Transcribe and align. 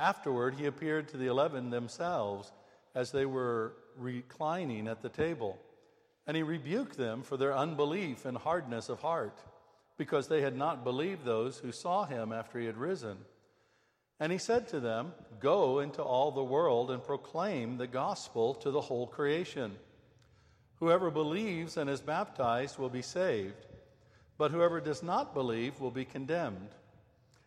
Afterward, 0.00 0.54
he 0.54 0.64
appeared 0.64 1.08
to 1.08 1.18
the 1.18 1.26
eleven 1.26 1.68
themselves 1.68 2.50
as 2.94 3.12
they 3.12 3.26
were 3.26 3.74
reclining 3.98 4.88
at 4.88 5.02
the 5.02 5.10
table. 5.10 5.58
And 6.26 6.36
he 6.36 6.42
rebuked 6.42 6.96
them 6.96 7.22
for 7.22 7.36
their 7.36 7.54
unbelief 7.54 8.24
and 8.24 8.38
hardness 8.38 8.88
of 8.88 9.00
heart, 9.00 9.38
because 9.98 10.26
they 10.26 10.40
had 10.40 10.56
not 10.56 10.84
believed 10.84 11.24
those 11.24 11.58
who 11.58 11.70
saw 11.70 12.06
him 12.06 12.32
after 12.32 12.58
he 12.58 12.64
had 12.64 12.78
risen. 12.78 13.18
And 14.18 14.32
he 14.32 14.38
said 14.38 14.68
to 14.68 14.80
them, 14.80 15.12
Go 15.38 15.80
into 15.80 16.02
all 16.02 16.30
the 16.30 16.42
world 16.42 16.90
and 16.90 17.04
proclaim 17.04 17.76
the 17.76 17.86
gospel 17.86 18.54
to 18.54 18.70
the 18.70 18.80
whole 18.80 19.06
creation. 19.06 19.76
Whoever 20.76 21.10
believes 21.10 21.76
and 21.76 21.90
is 21.90 22.00
baptized 22.00 22.78
will 22.78 22.88
be 22.88 23.02
saved, 23.02 23.66
but 24.38 24.50
whoever 24.50 24.80
does 24.80 25.02
not 25.02 25.34
believe 25.34 25.78
will 25.78 25.90
be 25.90 26.06
condemned. 26.06 26.70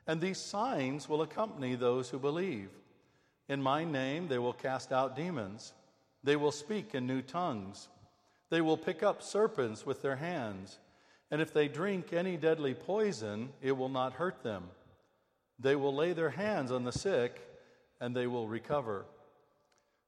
And 0.08 0.20
these 0.20 0.38
signs 0.38 1.08
will 1.08 1.22
accompany 1.22 1.76
those 1.76 2.10
who 2.10 2.20
believe. 2.20 2.70
In 3.48 3.62
my 3.62 3.84
name 3.84 4.28
they 4.28 4.40
will 4.40 4.54
cast 4.54 4.92
out 4.92 5.16
demons. 5.16 5.74
They 6.24 6.36
will 6.36 6.52
speak 6.52 6.96
in 6.96 7.08
new 7.08 7.22
tongues. 7.22 7.88
They 8.50 8.62
will 8.62 8.78
pick 8.78 9.04
up 9.04 9.22
serpents 9.22 9.86
with 9.86 10.02
their 10.02 10.16
hands. 10.16 10.78
And 11.32 11.42
if 11.42 11.54
they 11.54 11.68
drink 11.68 12.14
any 12.14 12.38
deadly 12.38 12.74
poison, 12.74 13.50
it 13.62 13.72
will 13.72 13.90
not 13.90 14.14
hurt 14.14 14.44
them. 14.44 14.64
They 15.60 15.76
will 15.76 15.96
lay 15.96 16.14
their 16.14 16.30
hands 16.30 16.72
on 16.72 16.84
the 16.84 16.92
sick, 16.92 17.42
and 18.00 18.16
they 18.16 18.28
will 18.28 18.48
recover. 18.48 19.06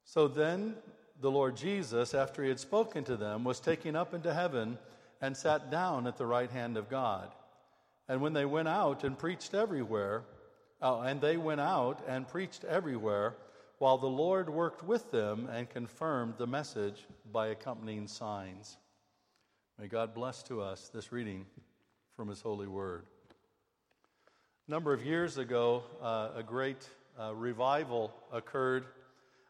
So 0.03 0.27
then 0.27 0.75
the 1.21 1.31
Lord 1.31 1.55
Jesus, 1.55 2.13
after 2.13 2.43
he 2.43 2.49
had 2.49 2.59
spoken 2.59 3.03
to 3.05 3.15
them, 3.15 3.43
was 3.43 3.59
taken 3.59 3.95
up 3.95 4.13
into 4.13 4.33
heaven 4.33 4.77
and 5.21 5.35
sat 5.35 5.71
down 5.71 6.07
at 6.07 6.17
the 6.17 6.25
right 6.25 6.52
hand 6.52 6.77
of 6.77 6.89
God. 6.89 7.31
And 8.08 8.22
when 8.22 8.34
they 8.34 8.45
went 8.45 8.67
out 8.67 9.03
and 9.03 9.17
preached 9.17 9.53
everywhere, 9.53 10.23
uh, 10.81 11.02
and 11.02 11.20
they 11.20 11.38
went 11.38 11.61
out 11.61 12.03
and 12.08 12.28
preached 12.28 12.64
everywhere, 12.64 13.36
while 13.80 13.98
the 13.98 14.08
Lord 14.08 14.50
worked 14.50 14.84
with 14.84 15.11
them 15.11 15.50
and 15.52 15.70
confirmed 15.70 16.36
the 16.38 16.48
message 16.48 17.06
by 17.31 17.48
accompanying 17.48 18.08
signs. 18.08 18.78
May 19.80 19.88
God 19.88 20.14
bless 20.14 20.44
to 20.44 20.61
us 20.61 20.89
this 20.94 21.11
reading 21.11 21.45
from 22.16 22.30
His 22.30 22.42
holy 22.42 22.67
word. 22.67 23.03
A 24.67 24.72
number 24.72 24.94
of 24.94 25.03
years 25.03 25.38
ago, 25.38 25.83
uh, 26.02 26.30
a 26.36 26.44
great 26.44 26.88
uh, 27.20 27.36
revival 27.36 28.14
occurred. 28.31 28.86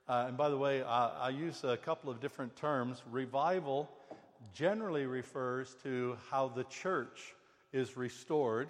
Uh, 0.07 0.25
and 0.27 0.37
by 0.37 0.49
the 0.49 0.57
way, 0.57 0.81
I, 0.83 1.27
I 1.27 1.29
use 1.29 1.63
a 1.63 1.77
couple 1.77 2.09
of 2.09 2.19
different 2.19 2.55
terms. 2.55 3.03
Revival 3.11 3.89
generally 4.53 5.05
refers 5.05 5.75
to 5.83 6.17
how 6.31 6.47
the 6.47 6.63
church 6.65 7.35
is 7.75 7.97
restored 7.97 8.69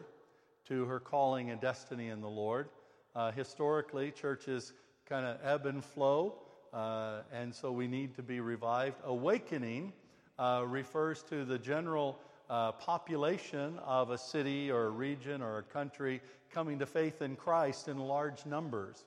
to 0.67 0.85
her 0.85 0.99
calling 0.99 1.51
and 1.51 1.61
destiny 1.61 2.07
in 2.07 2.21
the 2.21 2.29
Lord. 2.29 2.67
Uh, 3.15 3.31
historically, 3.31 4.11
churches 4.11 4.73
kind 5.07 5.25
of 5.25 5.37
ebb 5.43 5.67
and 5.67 5.83
flow, 5.83 6.33
uh, 6.73 7.21
and 7.31 7.53
so 7.53 7.71
we 7.71 7.87
need 7.87 8.15
to 8.15 8.23
be 8.23 8.39
revived. 8.39 8.97
Awakening 9.05 9.93
uh, 10.39 10.63
refers 10.67 11.21
to 11.23 11.45
the 11.45 11.59
general 11.59 12.17
uh, 12.49 12.71
population 12.73 13.79
of 13.85 14.09
a 14.09 14.17
city 14.17 14.71
or 14.71 14.87
a 14.87 14.89
region 14.89 15.41
or 15.41 15.59
a 15.59 15.63
country 15.63 16.19
coming 16.51 16.79
to 16.79 16.85
faith 16.85 17.21
in 17.21 17.35
Christ 17.35 17.87
in 17.87 17.99
large 17.99 18.45
numbers. 18.45 19.05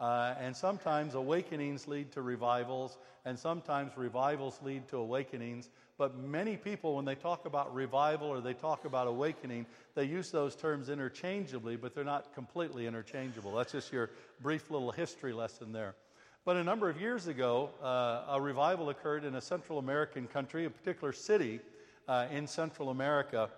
Uh, 0.00 0.34
and 0.40 0.56
sometimes 0.56 1.14
awakenings 1.14 1.86
lead 1.86 2.10
to 2.12 2.22
revivals, 2.22 2.98
and 3.24 3.38
sometimes 3.38 3.96
revivals 3.96 4.58
lead 4.62 4.88
to 4.88 4.96
awakenings. 4.96 5.70
But 5.96 6.18
many 6.18 6.56
people, 6.56 6.96
when 6.96 7.04
they 7.04 7.14
talk 7.14 7.46
about 7.46 7.72
revival 7.72 8.26
or 8.26 8.40
they 8.40 8.54
talk 8.54 8.84
about 8.84 9.06
awakening, 9.06 9.66
they 9.94 10.04
use 10.04 10.30
those 10.30 10.56
terms 10.56 10.88
interchangeably, 10.88 11.76
but 11.76 11.94
they're 11.94 12.02
not 12.02 12.34
completely 12.34 12.86
interchangeable. 12.86 13.54
That's 13.54 13.72
just 13.72 13.92
your 13.92 14.10
brief 14.40 14.70
little 14.70 14.90
history 14.90 15.32
lesson 15.32 15.72
there. 15.72 15.94
But 16.44 16.56
a 16.56 16.64
number 16.64 16.90
of 16.90 17.00
years 17.00 17.28
ago, 17.28 17.70
uh, 17.82 18.24
a 18.28 18.40
revival 18.40 18.90
occurred 18.90 19.24
in 19.24 19.36
a 19.36 19.40
Central 19.40 19.78
American 19.78 20.26
country, 20.26 20.64
a 20.64 20.70
particular 20.70 21.12
city 21.12 21.60
uh, 22.08 22.26
in 22.30 22.46
Central 22.46 22.90
America. 22.90 23.48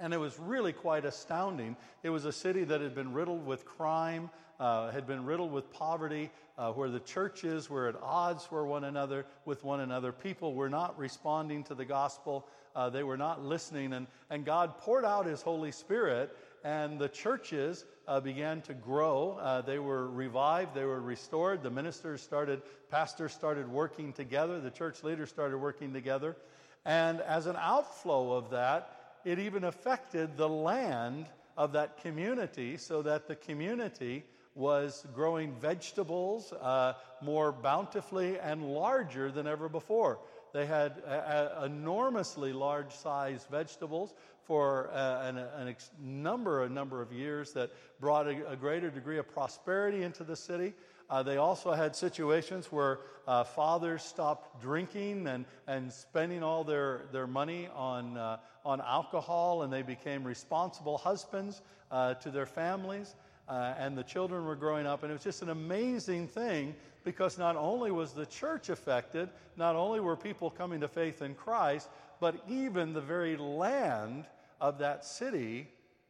And 0.00 0.14
it 0.14 0.18
was 0.18 0.38
really 0.38 0.72
quite 0.72 1.04
astounding. 1.04 1.76
It 2.02 2.10
was 2.10 2.24
a 2.24 2.32
city 2.32 2.64
that 2.64 2.80
had 2.80 2.94
been 2.94 3.12
riddled 3.12 3.44
with 3.46 3.66
crime, 3.66 4.30
uh, 4.58 4.90
had 4.90 5.06
been 5.06 5.26
riddled 5.26 5.52
with 5.52 5.70
poverty, 5.70 6.30
uh, 6.56 6.72
where 6.72 6.88
the 6.88 7.00
churches 7.00 7.68
were 7.68 7.86
at 7.86 7.96
odds 8.02 8.44
for 8.44 8.66
one 8.66 8.84
another 8.84 9.26
with 9.44 9.62
one 9.62 9.80
another. 9.80 10.10
People 10.10 10.54
were 10.54 10.70
not 10.70 10.98
responding 10.98 11.62
to 11.64 11.74
the 11.74 11.84
gospel. 11.84 12.46
Uh, 12.74 12.88
they 12.88 13.02
were 13.02 13.16
not 13.16 13.44
listening. 13.44 13.92
And, 13.92 14.06
and 14.30 14.44
God 14.44 14.78
poured 14.78 15.04
out 15.04 15.26
His 15.26 15.42
Holy 15.42 15.72
Spirit, 15.72 16.36
and 16.64 16.98
the 16.98 17.08
churches 17.08 17.84
uh, 18.08 18.20
began 18.20 18.62
to 18.62 18.74
grow. 18.74 19.38
Uh, 19.40 19.60
they 19.60 19.78
were 19.78 20.10
revived. 20.10 20.74
They 20.74 20.84
were 20.84 21.00
restored. 21.00 21.62
The 21.62 21.70
ministers 21.70 22.22
started, 22.22 22.62
pastors 22.90 23.32
started 23.32 23.68
working 23.68 24.12
together. 24.12 24.60
The 24.60 24.70
church 24.70 25.02
leaders 25.02 25.28
started 25.28 25.58
working 25.58 25.92
together. 25.92 26.36
And 26.84 27.20
as 27.20 27.46
an 27.46 27.56
outflow 27.56 28.32
of 28.32 28.50
that, 28.50 28.99
it 29.24 29.38
even 29.38 29.64
affected 29.64 30.36
the 30.36 30.48
land 30.48 31.26
of 31.56 31.72
that 31.72 31.98
community 31.98 32.76
so 32.76 33.02
that 33.02 33.26
the 33.26 33.36
community 33.36 34.24
was 34.54 35.06
growing 35.14 35.54
vegetables 35.54 36.52
uh, 36.54 36.94
more 37.22 37.52
bountifully 37.52 38.38
and 38.38 38.62
larger 38.72 39.30
than 39.30 39.46
ever 39.46 39.68
before. 39.68 40.18
They 40.52 40.66
had 40.66 40.98
a, 41.06 41.62
a 41.62 41.64
enormously 41.66 42.52
large 42.52 42.92
sized 42.92 43.48
vegetables 43.48 44.14
for 44.42 44.90
uh, 44.92 45.28
an, 45.28 45.38
an 45.38 45.68
ex- 45.68 45.90
number, 46.02 46.64
a 46.64 46.68
number 46.68 47.00
of 47.00 47.12
years 47.12 47.52
that 47.52 47.70
brought 48.00 48.26
a, 48.26 48.50
a, 48.50 48.56
greater 48.56 48.90
degree 48.90 49.18
of 49.18 49.32
prosperity 49.32 50.02
into 50.02 50.24
the 50.24 50.34
city. 50.34 50.72
Uh, 51.10 51.22
they 51.22 51.36
also 51.36 51.72
had 51.72 51.94
situations 51.94 52.70
where 52.70 53.00
uh, 53.26 53.44
fathers 53.44 54.02
stopped 54.02 54.62
drinking 54.62 55.26
and, 55.26 55.44
and 55.66 55.92
spending 55.92 56.42
all 56.42 56.64
their, 56.64 57.02
their 57.12 57.26
money 57.26 57.68
on, 57.74 58.16
uh, 58.16 58.38
on 58.64 58.80
alcohol, 58.80 59.62
and 59.62 59.72
they 59.72 59.82
became 59.82 60.24
responsible 60.24 60.96
husbands 60.96 61.60
uh, 61.90 62.14
to 62.14 62.30
their 62.30 62.46
families 62.46 63.16
uh, 63.50 63.74
and 63.78 63.98
the 63.98 64.04
children 64.04 64.44
were 64.46 64.54
growing 64.54 64.86
up. 64.86 65.02
And 65.02 65.10
it 65.10 65.14
was 65.14 65.24
just 65.24 65.42
an 65.42 65.50
amazing 65.50 66.28
thing 66.28 66.74
because 67.02 67.36
not 67.36 67.56
only 67.56 67.90
was 67.90 68.12
the 68.12 68.26
church 68.26 68.68
affected, 68.68 69.28
not 69.56 69.74
only 69.74 69.98
were 70.00 70.16
people 70.16 70.50
coming 70.50 70.80
to 70.80 70.88
faith 70.88 71.20
in 71.20 71.34
Christ, 71.34 71.88
but 72.20 72.36
even 72.48 72.92
the 72.92 73.00
very 73.00 73.36
land 73.36 74.26
of 74.60 74.78
that 74.78 75.04
city 75.04 75.66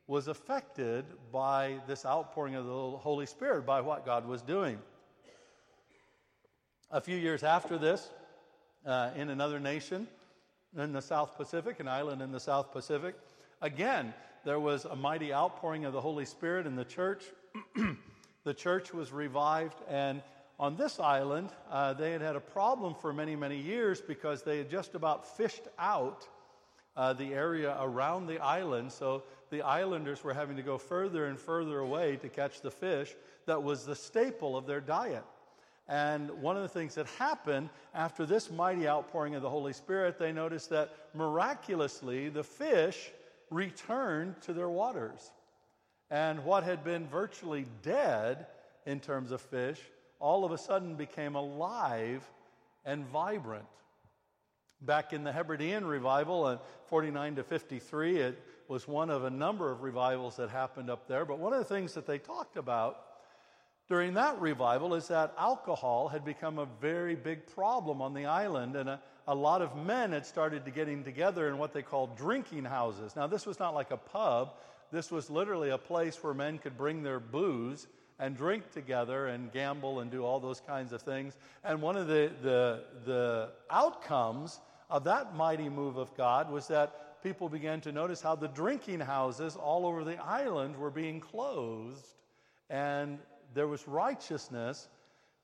was 0.07 0.29
affected 0.29 1.05
by 1.33 1.79
this 1.87 2.05
outpouring 2.05 2.57
of 2.57 2.67
the 2.67 2.73
Holy 2.99 3.27
Spirit, 3.27 3.65
by 3.65 3.81
what 3.81 4.05
God 4.05 4.27
was 4.27 4.43
doing. 4.43 4.79
A 6.93 7.01
few 7.01 7.17
years 7.17 7.45
after 7.45 7.79
this, 7.79 8.11
uh, 8.85 9.11
in 9.15 9.31
another 9.31 9.61
nation 9.61 10.09
in 10.77 10.93
the 10.93 11.01
South 11.01 11.37
Pacific, 11.37 11.79
an 11.79 11.87
island 11.87 12.21
in 12.21 12.33
the 12.33 12.41
South 12.41 12.73
Pacific, 12.73 13.15
again, 13.63 14.13
there 14.45 14.59
was 14.59 14.87
a 14.87 14.97
mighty 14.97 15.33
outpouring 15.33 15.85
of 15.85 15.93
the 15.93 16.01
Holy 16.01 16.25
Spirit 16.25 16.67
in 16.67 16.75
the 16.75 16.85
church. 16.85 17.23
the 18.45 18.53
church 18.53 18.93
was 18.93 19.13
revived, 19.13 19.77
and 19.89 20.21
on 20.59 20.77
this 20.77 20.99
island, 20.99 21.51
uh, 21.71 21.93
they 21.93 22.11
had 22.11 22.23
had 22.23 22.35
a 22.35 22.41
problem 22.41 22.97
for 22.97 23.13
many, 23.13 23.37
many 23.37 23.57
years 23.57 24.01
because 24.01 24.43
they 24.43 24.59
had 24.59 24.69
just 24.69 24.97
about 24.97 25.37
fished 25.37 25.69
out 25.79 26.27
uh, 26.97 27.13
the 27.13 27.33
area 27.33 27.77
around 27.81 28.27
the 28.27 28.41
island. 28.41 28.91
So 28.91 29.23
the 29.51 29.63
islanders 29.63 30.25
were 30.25 30.35
having 30.35 30.57
to 30.57 30.63
go 30.63 30.77
further 30.77 31.27
and 31.27 31.39
further 31.39 31.79
away 31.79 32.17
to 32.17 32.29
catch 32.29 32.63
the 32.63 32.71
fish 32.73 33.15
that 33.47 33.63
was 33.63 33.87
the 33.87 33.95
staple 33.95 34.57
of 34.57 34.67
their 34.67 34.81
diet. 34.81 35.23
And 35.91 36.31
one 36.41 36.57
of 36.57 36.63
the 36.63 36.69
things 36.69 36.95
that 36.95 37.07
happened 37.19 37.69
after 37.95 38.25
this 38.25 38.49
mighty 38.49 38.87
outpouring 38.89 39.35
of 39.35 39.43
the 39.43 39.51
Holy 39.51 39.73
Spirit, 39.73 40.21
they 40.21 40.31
noticed 40.31 40.71
that 40.71 40.95
miraculously 41.15 42.29
the 42.29 42.45
fish 42.45 43.11
returned 43.51 44.41
to 44.43 44.53
their 44.53 44.71
waters. 44.71 45.33
And 46.09 46.45
what 46.45 46.63
had 46.63 46.85
been 46.85 47.09
virtually 47.09 47.67
dead 47.83 48.47
in 48.87 49.01
terms 49.01 49.33
of 49.33 49.41
fish 49.41 49.81
all 50.21 50.45
of 50.45 50.53
a 50.53 50.59
sudden 50.59 50.95
became 50.95 51.35
alive 51.35 52.23
and 52.85 53.05
vibrant. 53.07 53.65
Back 54.83 55.13
in 55.13 55.25
the 55.25 55.33
Hebridean 55.33 55.85
revival 55.85 56.49
in 56.51 56.59
49 56.87 57.37
to 57.37 57.43
53, 57.43 58.19
it 58.19 58.43
was 58.69 58.87
one 58.87 59.11
of 59.11 59.25
a 59.25 59.31
number 59.31 59.73
of 59.73 59.83
revivals 59.83 60.37
that 60.37 60.51
happened 60.51 60.89
up 60.89 61.09
there. 61.09 61.25
But 61.25 61.39
one 61.41 61.53
of 61.53 61.59
the 61.59 61.65
things 61.65 61.95
that 61.95 62.07
they 62.07 62.19
talked 62.19 62.57
about 62.57 63.10
during 63.91 64.15
that 64.15 64.41
revival 64.41 64.95
is 64.95 65.09
that 65.09 65.35
alcohol 65.37 66.07
had 66.07 66.25
become 66.25 66.59
a 66.59 66.67
very 66.81 67.17
big 67.17 67.45
problem 67.49 68.01
on 68.01 68.15
the 68.15 68.25
island, 68.25 68.77
and 68.77 68.89
a, 68.89 69.01
a 69.27 69.35
lot 69.35 69.61
of 69.61 69.77
men 69.77 70.13
had 70.13 70.25
started 70.25 70.65
to 70.65 70.71
getting 70.71 71.03
together 71.03 71.49
in 71.49 71.59
what 71.59 71.75
they 71.75 71.83
called 71.83 72.17
drinking 72.17 72.65
houses. 72.65 73.17
Now, 73.17 73.27
this 73.27 73.45
was 73.45 73.59
not 73.59 73.75
like 73.75 73.91
a 73.91 73.97
pub, 73.97 74.55
this 74.93 75.11
was 75.11 75.29
literally 75.29 75.71
a 75.71 75.79
place 75.79 76.23
where 76.23 76.33
men 76.33 76.59
could 76.59 76.79
bring 76.79 77.03
their 77.03 77.19
booze 77.19 77.89
and 78.21 78.37
drink 78.37 78.71
together 78.71 79.27
and 79.27 79.51
gamble 79.53 80.01
and 80.01 80.11
do 80.11 80.25
all 80.25 80.39
those 80.39 80.61
kinds 80.61 80.93
of 80.93 81.03
things. 81.03 81.37
And 81.65 81.83
one 81.83 81.97
of 81.97 82.07
the, 82.07 82.31
the, 82.43 82.85
the 83.05 83.49
outcomes 83.71 84.61
of 84.89 85.03
that 85.05 85.35
mighty 85.35 85.69
move 85.69 85.97
of 85.97 86.17
God 86.17 86.49
was 86.49 86.69
that 86.69 87.23
people 87.25 87.49
began 87.49 87.81
to 87.81 87.91
notice 87.91 88.21
how 88.21 88.37
the 88.37 88.49
drinking 88.49 89.01
houses 89.01 89.57
all 89.57 89.85
over 89.85 90.05
the 90.05 90.23
island 90.23 90.77
were 90.77 90.91
being 90.91 91.19
closed 91.19 92.07
and 92.69 93.19
there 93.55 93.69
was 93.69 93.87
righteousness 93.89 94.89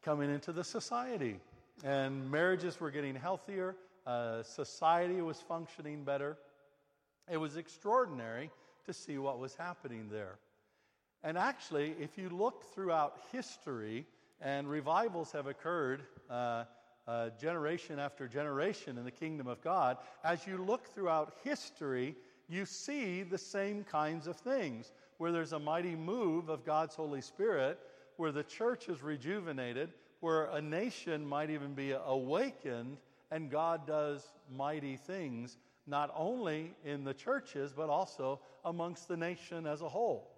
coming 0.03 0.31
into 0.31 0.53
the 0.53 0.65
society. 0.65 1.41
And 1.85 2.31
marriages 2.31 2.81
were 2.81 2.91
getting 2.91 3.15
healthier, 3.15 3.77
uh, 4.07 4.43
society 4.43 5.21
was 5.21 5.41
functioning 5.41 6.05
better. 6.05 6.39
It 7.31 7.39
was 7.39 7.57
extraordinary 7.57 8.51
to 8.85 8.93
see 8.93 9.19
what 9.19 9.39
was 9.39 9.57
happening 9.57 10.09
there. 10.11 10.39
And 11.25 11.37
actually, 11.37 11.97
if 11.99 12.17
you 12.17 12.29
look 12.29 12.65
throughout 12.73 13.19
history, 13.33 14.07
and 14.41 14.69
revivals 14.69 15.33
have 15.33 15.47
occurred 15.47 16.03
uh, 16.31 16.65
uh, 17.09 17.31
generation 17.41 17.99
after 17.99 18.29
generation 18.29 18.99
in 18.99 19.05
the 19.05 19.11
kingdom 19.11 19.47
of 19.47 19.61
God, 19.63 19.99
as 20.25 20.47
you 20.47 20.59
look 20.59 20.87
throughout 20.95 21.35
history, 21.43 22.15
you 22.49 22.65
see 22.65 23.23
the 23.23 23.39
same 23.39 23.83
kinds 23.85 24.27
of 24.27 24.37
things 24.37 24.93
where 25.19 25.33
there's 25.33 25.53
a 25.53 25.59
mighty 25.59 25.97
move 25.97 26.49
of 26.49 26.65
God's 26.65 26.95
Holy 26.95 27.21
Spirit, 27.21 27.79
where 28.17 28.33
the 28.33 28.43
church 28.43 28.89
is 28.89 29.03
rejuvenated, 29.03 29.93
where 30.21 30.47
a 30.47 30.61
nation 30.61 31.27
might 31.27 31.51
even 31.51 31.75
be 31.75 31.93
awakened, 31.93 32.99
and 33.31 33.51
God 33.51 33.87
does 33.87 34.27
mighty 34.51 34.97
things, 34.97 35.59
not 35.87 36.13
only 36.17 36.75
in 36.85 37.05
the 37.05 37.15
churches, 37.15 37.73
but 37.73 37.89
also 37.89 38.41
amongst 38.65 39.09
the 39.09 39.17
nation 39.17 39.67
as 39.67 39.83
a 39.83 39.89
whole. 39.89 40.31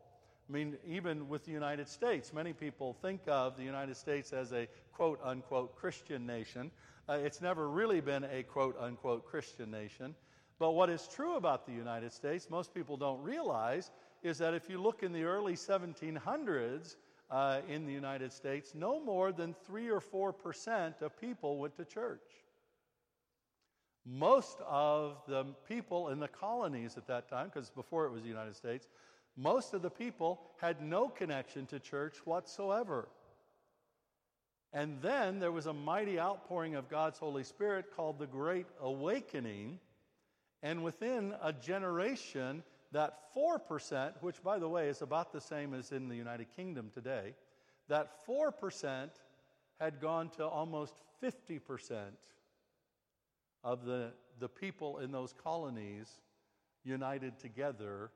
I 0.49 0.53
mean, 0.53 0.77
even 0.87 1.29
with 1.29 1.45
the 1.45 1.53
United 1.53 1.89
States, 1.89 2.33
many 2.33 2.53
people 2.53 2.95
think 3.03 3.21
of 3.27 3.57
the 3.57 3.65
United 3.65 3.97
States 3.97 4.33
as 4.33 4.53
a 4.53 4.67
quote 4.93 5.21
unquote 5.23 5.77
Christian 5.77 6.27
nation. 6.27 6.71
Uh, 7.09 7.15
it's 7.15 7.41
never 7.43 7.69
really 7.69 8.01
been 8.01 8.25
a 8.25 8.43
quote 8.43 8.77
unquote 8.81 9.27
Christian 9.27 9.71
nation. 9.71 10.15
But 10.59 10.73
what 10.73 10.91
is 10.91 11.07
true 11.07 11.37
about 11.37 11.67
the 11.67 11.73
United 11.73 12.13
States, 12.13 12.49
most 12.51 12.75
people 12.75 12.97
don't 12.97 13.23
realize, 13.23 13.91
is 14.23 14.39
that 14.39 14.55
if 14.55 14.69
you 14.69 14.81
look 14.81 15.03
in 15.03 15.13
the 15.13 15.23
early 15.23 15.55
1700s 15.55 16.97
uh, 17.31 17.61
in 17.69 17.87
the 17.87 17.93
United 17.93 18.33
States, 18.33 18.73
no 18.75 19.01
more 19.01 19.33
than 19.33 19.55
3 19.67 19.91
or 19.91 20.01
4 20.01 20.33
percent 20.33 20.97
of 21.03 21.19
people 21.21 21.59
went 21.59 21.77
to 21.77 21.85
church. 21.85 22.23
Most 24.07 24.59
of 24.67 25.19
the 25.29 25.45
people 25.69 26.09
in 26.09 26.19
the 26.19 26.29
colonies 26.29 26.97
at 26.97 27.07
that 27.09 27.29
time, 27.29 27.51
because 27.53 27.69
before 27.71 28.07
it 28.07 28.13
was 28.13 28.23
the 28.23 28.29
United 28.29 28.57
States, 28.57 28.89
most 29.37 29.75
of 29.75 29.83
the 29.83 29.91
people 29.91 30.41
had 30.61 30.83
no 30.83 31.09
connection 31.09 31.67
to 31.67 31.79
church 31.79 32.17
whatsoever. 32.25 33.09
And 34.73 35.01
then 35.01 35.39
there 35.39 35.53
was 35.53 35.67
a 35.67 35.73
mighty 35.73 36.19
outpouring 36.19 36.75
of 36.75 36.89
God's 36.89 37.19
Holy 37.19 37.45
Spirit 37.45 37.87
called 37.95 38.19
the 38.19 38.27
Great 38.27 38.67
Awakening. 38.81 39.79
And 40.63 40.83
within 40.83 41.35
a 41.43 41.53
generation, 41.53 42.63
that 42.93 43.35
4%, 43.37 44.13
which 44.21 44.43
by 44.43 44.59
the 44.59 44.69
way 44.69 44.89
is 44.89 45.03
about 45.03 45.33
the 45.33 45.41
same 45.41 45.75
as 45.75 45.93
in 45.93 46.09
the 46.09 46.17
United 46.17 46.47
Kingdom 46.57 46.91
today, 46.93 47.35
that 47.89 48.27
4% 48.27 49.09
had 49.81 50.01
gone 50.01 50.31
to 50.31 50.47
almost 50.47 51.03
50% 51.23 51.61
of 53.65 53.85
the, 53.85 54.13
the 54.39 54.49
people 54.49 54.99
in 54.99 55.13
those 55.13 55.33
colonies 55.33 56.21
united 56.85 57.39
together 57.39 58.11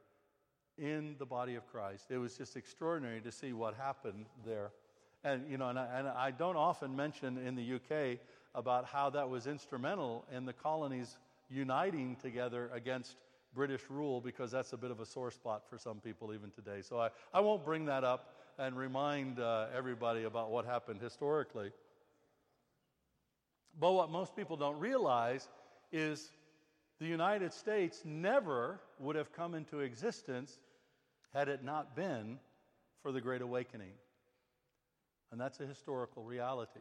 in 0.79 1.17
the 1.19 1.27
body 1.27 1.55
of 1.55 1.67
Christ. 1.67 2.07
It 2.11 2.19
was 2.19 2.37
just 2.37 2.57
extraordinary 2.57 3.21
to 3.21 3.33
see 3.33 3.53
what 3.53 3.75
happened 3.75 4.27
there. 4.45 4.73
And, 5.25 5.49
you 5.49 5.59
know, 5.59 5.69
and 5.69 5.79
I, 5.79 5.87
and 5.99 6.09
I 6.09 6.31
don't 6.31 6.57
often 6.57 6.97
mention 6.97 7.39
in 7.39 7.55
the 7.55 7.75
UK 7.75 8.19
about 8.55 8.87
how 8.87 9.11
that 9.11 9.29
was 9.29 9.47
instrumental 9.47 10.25
in 10.35 10.45
the 10.45 10.53
colonies 10.53 11.19
uniting 11.49 12.17
together 12.17 12.71
against 12.75 13.17
British 13.55 13.83
rule 13.89 14.21
because 14.21 14.51
that's 14.51 14.73
a 14.73 14.77
bit 14.77 14.91
of 14.91 15.01
a 15.01 15.07
sore 15.07 15.31
spot 15.31 15.63
for 15.69 15.79
some 15.79 15.99
people 15.99 16.33
even 16.33 16.51
today. 16.51 16.81
So 16.83 16.99
I, 16.99 17.11
I 17.33 17.41
won't 17.41 17.65
bring 17.65 17.85
that 17.87 18.05
up 18.05 18.35
and 18.59 18.77
remind 18.77 19.39
uh, 19.39 19.67
everybody 19.77 20.25
about 20.25 20.51
what 20.51 20.65
happened 20.65 21.01
historically. 21.01 21.71
But 23.79 23.93
what 23.93 24.11
most 24.11 24.37
people 24.37 24.57
don't 24.57 24.79
realize 24.79 25.49
is 25.91 26.31
the 26.99 27.07
United 27.07 27.53
States 27.53 28.03
never 28.05 28.81
would 28.99 29.17
have 29.17 29.33
come 29.33 29.55
into 29.55 29.81
existence 29.81 30.59
had 31.35 31.49
it 31.49 31.65
not 31.65 31.97
been 31.97 32.39
for 33.03 33.13
the 33.13 33.21
Great 33.21 33.43
Awakening. 33.43 33.93
And 35.31 35.41
that's 35.41 35.61
a 35.61 35.67
historical 35.67 36.23
reality. 36.23 36.81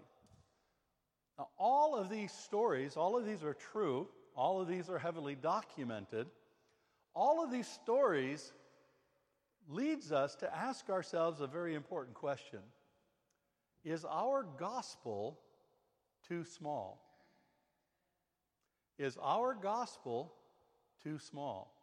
Now, 1.38 1.48
all 1.58 1.96
of 1.96 2.10
these 2.10 2.32
stories, 2.32 2.98
all 2.98 3.18
of 3.18 3.26
these 3.26 3.44
are 3.44 3.54
true, 3.54 4.08
all 4.36 4.62
of 4.62 4.68
these 4.68 4.90
are 4.90 5.00
heavily 5.00 5.36
documented. 5.36 6.28
All 7.14 7.44
of 7.44 7.52
these 7.52 7.68
stories 7.68 8.54
leads 9.70 10.12
us 10.12 10.36
to 10.36 10.56
ask 10.56 10.90
ourselves 10.90 11.42
a 11.42 11.48
very 11.48 11.76
important 11.76 12.16
question. 12.16 12.60
Is 13.84 14.06
our 14.06 14.46
gospel 14.58 15.40
too 16.28 16.44
small? 16.44 17.02
Is 18.98 19.18
our 19.22 19.56
gospel 19.56 20.34
too 21.04 21.18
small? 21.18 21.74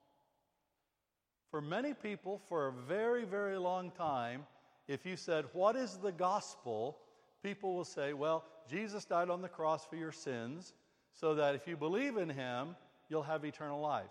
For 1.50 1.60
many 1.60 1.94
people, 1.94 2.40
for 2.48 2.68
a 2.68 2.72
very, 2.72 3.24
very 3.24 3.58
long 3.58 3.90
time, 3.90 4.46
if 4.86 5.04
you 5.04 5.16
said, 5.16 5.46
What 5.52 5.76
is 5.76 5.96
the 5.96 6.12
gospel? 6.12 6.98
people 7.42 7.74
will 7.74 7.84
say, 7.84 8.12
Well, 8.12 8.44
Jesus 8.68 9.04
died 9.04 9.30
on 9.30 9.42
the 9.42 9.48
cross 9.48 9.86
for 9.86 9.96
your 9.96 10.12
sins, 10.12 10.74
so 11.12 11.34
that 11.34 11.54
if 11.54 11.66
you 11.66 11.76
believe 11.76 12.16
in 12.16 12.28
him, 12.28 12.76
you'll 13.08 13.22
have 13.22 13.44
eternal 13.44 13.80
life. 13.80 14.10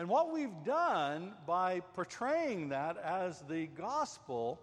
And 0.00 0.08
what 0.08 0.32
we've 0.32 0.64
done 0.64 1.34
by 1.46 1.80
portraying 1.80 2.70
that 2.70 2.96
as 2.96 3.44
the 3.50 3.66
gospel, 3.66 4.58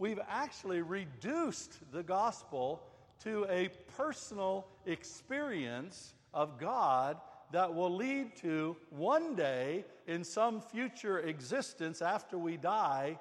we've 0.00 0.18
actually 0.28 0.82
reduced 0.82 1.74
the 1.92 2.02
gospel 2.02 2.82
to 3.22 3.46
a 3.48 3.68
personal 3.96 4.66
experience 4.86 6.14
of 6.34 6.58
God 6.58 7.18
that 7.52 7.72
will 7.72 7.94
lead 7.94 8.34
to 8.38 8.76
one 8.90 9.36
day 9.36 9.84
in 10.08 10.24
some 10.24 10.60
future 10.60 11.20
existence 11.20 12.02
after 12.02 12.36
we 12.36 12.56
die 12.56 13.16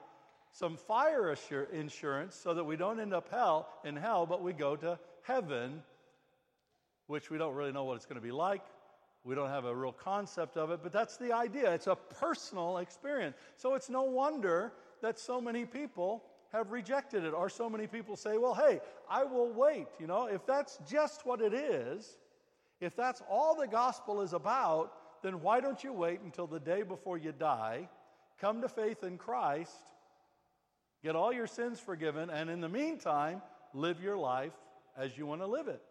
some 0.51 0.75
fire 0.75 1.33
assur- 1.33 1.69
insurance 1.71 2.35
so 2.35 2.55
that 2.55 2.63
we 2.63 2.77
don't 2.77 2.99
end 2.99 3.13
up 3.13 3.29
hell 3.29 3.69
in 3.85 3.95
hell 3.95 4.25
but 4.25 4.41
we 4.41 4.53
go 4.53 4.75
to 4.75 4.97
heaven 5.21 5.83
which 7.05 7.29
we 7.29 7.37
don't 7.37 7.53
really 7.53 7.71
know 7.71 7.83
what 7.83 7.95
it's 7.95 8.07
going 8.07 8.19
to 8.19 8.25
be 8.25 8.31
like 8.31 8.63
we 9.23 9.35
don't 9.35 9.49
have 9.49 9.65
a 9.65 9.75
real 9.75 9.91
concept 9.91 10.57
of 10.57 10.71
it 10.71 10.79
but 10.81 10.91
that's 10.91 11.17
the 11.17 11.33
idea. 11.33 11.73
It's 11.73 11.87
a 11.87 11.95
personal 11.95 12.77
experience. 12.77 13.35
So 13.55 13.75
it's 13.75 13.89
no 13.89 14.03
wonder 14.03 14.73
that 15.01 15.19
so 15.19 15.39
many 15.39 15.65
people 15.65 16.23
have 16.51 16.71
rejected 16.71 17.23
it, 17.23 17.33
or 17.33 17.49
so 17.49 17.69
many 17.69 17.87
people 17.87 18.15
say, 18.15 18.37
well, 18.37 18.55
hey, 18.55 18.81
I 19.09 19.23
will 19.23 19.51
wait. 19.51 19.87
You 19.99 20.07
know, 20.07 20.25
if 20.25 20.45
that's 20.45 20.79
just 20.89 21.25
what 21.25 21.41
it 21.41 21.53
is, 21.53 22.17
if 22.81 22.95
that's 22.95 23.21
all 23.29 23.55
the 23.55 23.67
gospel 23.67 24.21
is 24.21 24.33
about, 24.33 24.93
then 25.21 25.41
why 25.41 25.59
don't 25.59 25.83
you 25.83 25.93
wait 25.93 26.21
until 26.21 26.47
the 26.47 26.59
day 26.59 26.81
before 26.81 27.17
you 27.17 27.31
die, 27.31 27.87
come 28.39 28.61
to 28.61 28.69
faith 28.69 29.03
in 29.03 29.17
Christ, 29.17 29.75
get 31.03 31.15
all 31.15 31.31
your 31.31 31.47
sins 31.47 31.79
forgiven, 31.79 32.29
and 32.29 32.49
in 32.49 32.61
the 32.61 32.69
meantime, 32.69 33.41
live 33.73 34.01
your 34.01 34.17
life 34.17 34.53
as 34.97 35.17
you 35.17 35.25
want 35.25 35.41
to 35.41 35.47
live 35.47 35.67
it 35.67 35.81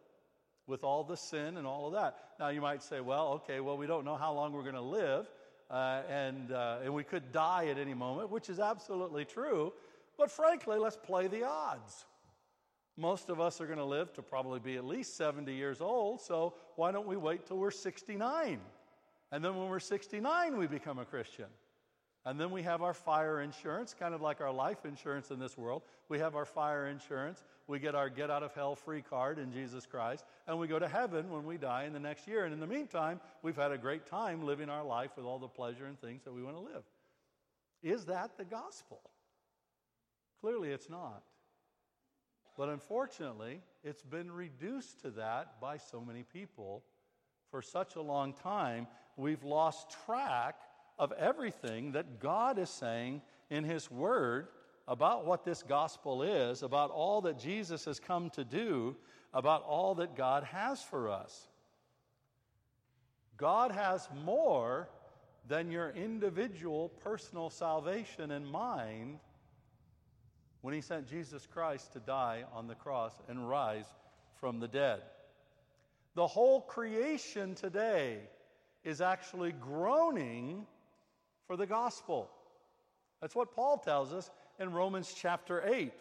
with 0.68 0.84
all 0.84 1.02
the 1.02 1.16
sin 1.16 1.56
and 1.56 1.66
all 1.66 1.86
of 1.86 1.94
that. 1.94 2.16
Now, 2.38 2.48
you 2.48 2.60
might 2.60 2.82
say, 2.82 3.00
well, 3.00 3.28
okay, 3.28 3.58
well, 3.58 3.76
we 3.76 3.86
don't 3.86 4.04
know 4.04 4.16
how 4.16 4.32
long 4.32 4.52
we're 4.52 4.62
going 4.62 4.74
to 4.74 4.80
live, 4.80 5.26
uh, 5.70 6.02
and, 6.08 6.52
uh, 6.52 6.78
and 6.84 6.94
we 6.94 7.02
could 7.02 7.32
die 7.32 7.66
at 7.66 7.78
any 7.78 7.94
moment, 7.94 8.30
which 8.30 8.48
is 8.48 8.60
absolutely 8.60 9.24
true. 9.24 9.72
But 10.16 10.30
frankly, 10.30 10.78
let's 10.78 10.96
play 10.96 11.26
the 11.26 11.44
odds. 11.44 12.04
Most 12.96 13.30
of 13.30 13.40
us 13.40 13.60
are 13.60 13.66
going 13.66 13.78
to 13.78 13.84
live 13.84 14.12
to 14.14 14.22
probably 14.22 14.60
be 14.60 14.76
at 14.76 14.84
least 14.84 15.16
70 15.16 15.54
years 15.54 15.80
old, 15.80 16.20
so 16.20 16.54
why 16.76 16.92
don't 16.92 17.06
we 17.06 17.16
wait 17.16 17.46
till 17.46 17.56
we're 17.56 17.70
69? 17.70 18.60
And 19.30 19.44
then 19.44 19.56
when 19.56 19.68
we're 19.68 19.80
69, 19.80 20.56
we 20.56 20.66
become 20.66 20.98
a 20.98 21.04
Christian. 21.04 21.46
And 22.24 22.38
then 22.38 22.50
we 22.50 22.62
have 22.62 22.82
our 22.82 22.92
fire 22.92 23.40
insurance, 23.40 23.94
kind 23.98 24.14
of 24.14 24.20
like 24.20 24.40
our 24.40 24.52
life 24.52 24.84
insurance 24.84 25.30
in 25.30 25.38
this 25.38 25.56
world. 25.56 25.82
We 26.08 26.18
have 26.18 26.34
our 26.36 26.44
fire 26.44 26.88
insurance. 26.88 27.42
We 27.66 27.78
get 27.78 27.94
our 27.94 28.10
get 28.10 28.30
out 28.30 28.42
of 28.42 28.52
hell 28.54 28.74
free 28.74 29.02
card 29.02 29.38
in 29.38 29.52
Jesus 29.52 29.86
Christ. 29.86 30.24
And 30.46 30.58
we 30.58 30.66
go 30.66 30.78
to 30.78 30.88
heaven 30.88 31.30
when 31.30 31.44
we 31.44 31.56
die 31.56 31.84
in 31.84 31.92
the 31.92 32.00
next 32.00 32.26
year. 32.26 32.44
And 32.44 32.52
in 32.52 32.60
the 32.60 32.66
meantime, 32.66 33.20
we've 33.42 33.56
had 33.56 33.72
a 33.72 33.78
great 33.78 34.06
time 34.06 34.44
living 34.44 34.68
our 34.68 34.84
life 34.84 35.12
with 35.16 35.24
all 35.24 35.38
the 35.38 35.48
pleasure 35.48 35.86
and 35.86 35.98
things 36.00 36.22
that 36.24 36.34
we 36.34 36.42
want 36.42 36.56
to 36.56 36.62
live. 36.62 36.82
Is 37.82 38.06
that 38.06 38.36
the 38.36 38.44
gospel? 38.44 39.00
Clearly, 40.40 40.70
it's 40.70 40.90
not. 40.90 41.22
But 42.56 42.68
unfortunately, 42.68 43.60
it's 43.84 44.02
been 44.02 44.32
reduced 44.32 45.00
to 45.02 45.10
that 45.12 45.60
by 45.60 45.76
so 45.76 46.00
many 46.00 46.24
people 46.24 46.82
for 47.50 47.62
such 47.62 47.94
a 47.94 48.02
long 48.02 48.32
time. 48.32 48.88
We've 49.16 49.44
lost 49.44 49.94
track 50.04 50.56
of 50.98 51.12
everything 51.12 51.92
that 51.92 52.20
God 52.20 52.58
is 52.58 52.70
saying 52.70 53.22
in 53.50 53.64
His 53.64 53.90
Word 53.90 54.48
about 54.86 55.26
what 55.26 55.44
this 55.44 55.62
gospel 55.62 56.22
is, 56.22 56.62
about 56.62 56.90
all 56.90 57.20
that 57.22 57.38
Jesus 57.38 57.84
has 57.84 58.00
come 58.00 58.30
to 58.30 58.44
do, 58.44 58.96
about 59.34 59.62
all 59.64 59.94
that 59.96 60.16
God 60.16 60.44
has 60.44 60.82
for 60.82 61.10
us. 61.10 61.48
God 63.36 63.70
has 63.70 64.08
more 64.24 64.88
than 65.46 65.70
your 65.70 65.90
individual 65.90 66.88
personal 66.88 67.50
salvation 67.50 68.30
in 68.30 68.44
mind 68.44 69.18
when 70.62 70.74
He 70.74 70.80
sent 70.80 71.06
Jesus 71.06 71.46
Christ 71.46 71.92
to 71.92 72.00
die 72.00 72.44
on 72.52 72.66
the 72.66 72.74
cross 72.74 73.12
and 73.28 73.48
rise 73.48 73.86
from 74.40 74.58
the 74.58 74.68
dead. 74.68 75.02
The 76.14 76.26
whole 76.26 76.62
creation 76.62 77.54
today 77.54 78.18
is 78.82 79.00
actually 79.00 79.52
groaning 79.52 80.66
for 81.48 81.56
the 81.56 81.66
gospel. 81.66 82.30
That's 83.20 83.34
what 83.34 83.56
Paul 83.56 83.78
tells 83.78 84.12
us 84.12 84.30
in 84.60 84.72
Romans 84.72 85.12
chapter 85.16 85.64
8. 85.66 85.92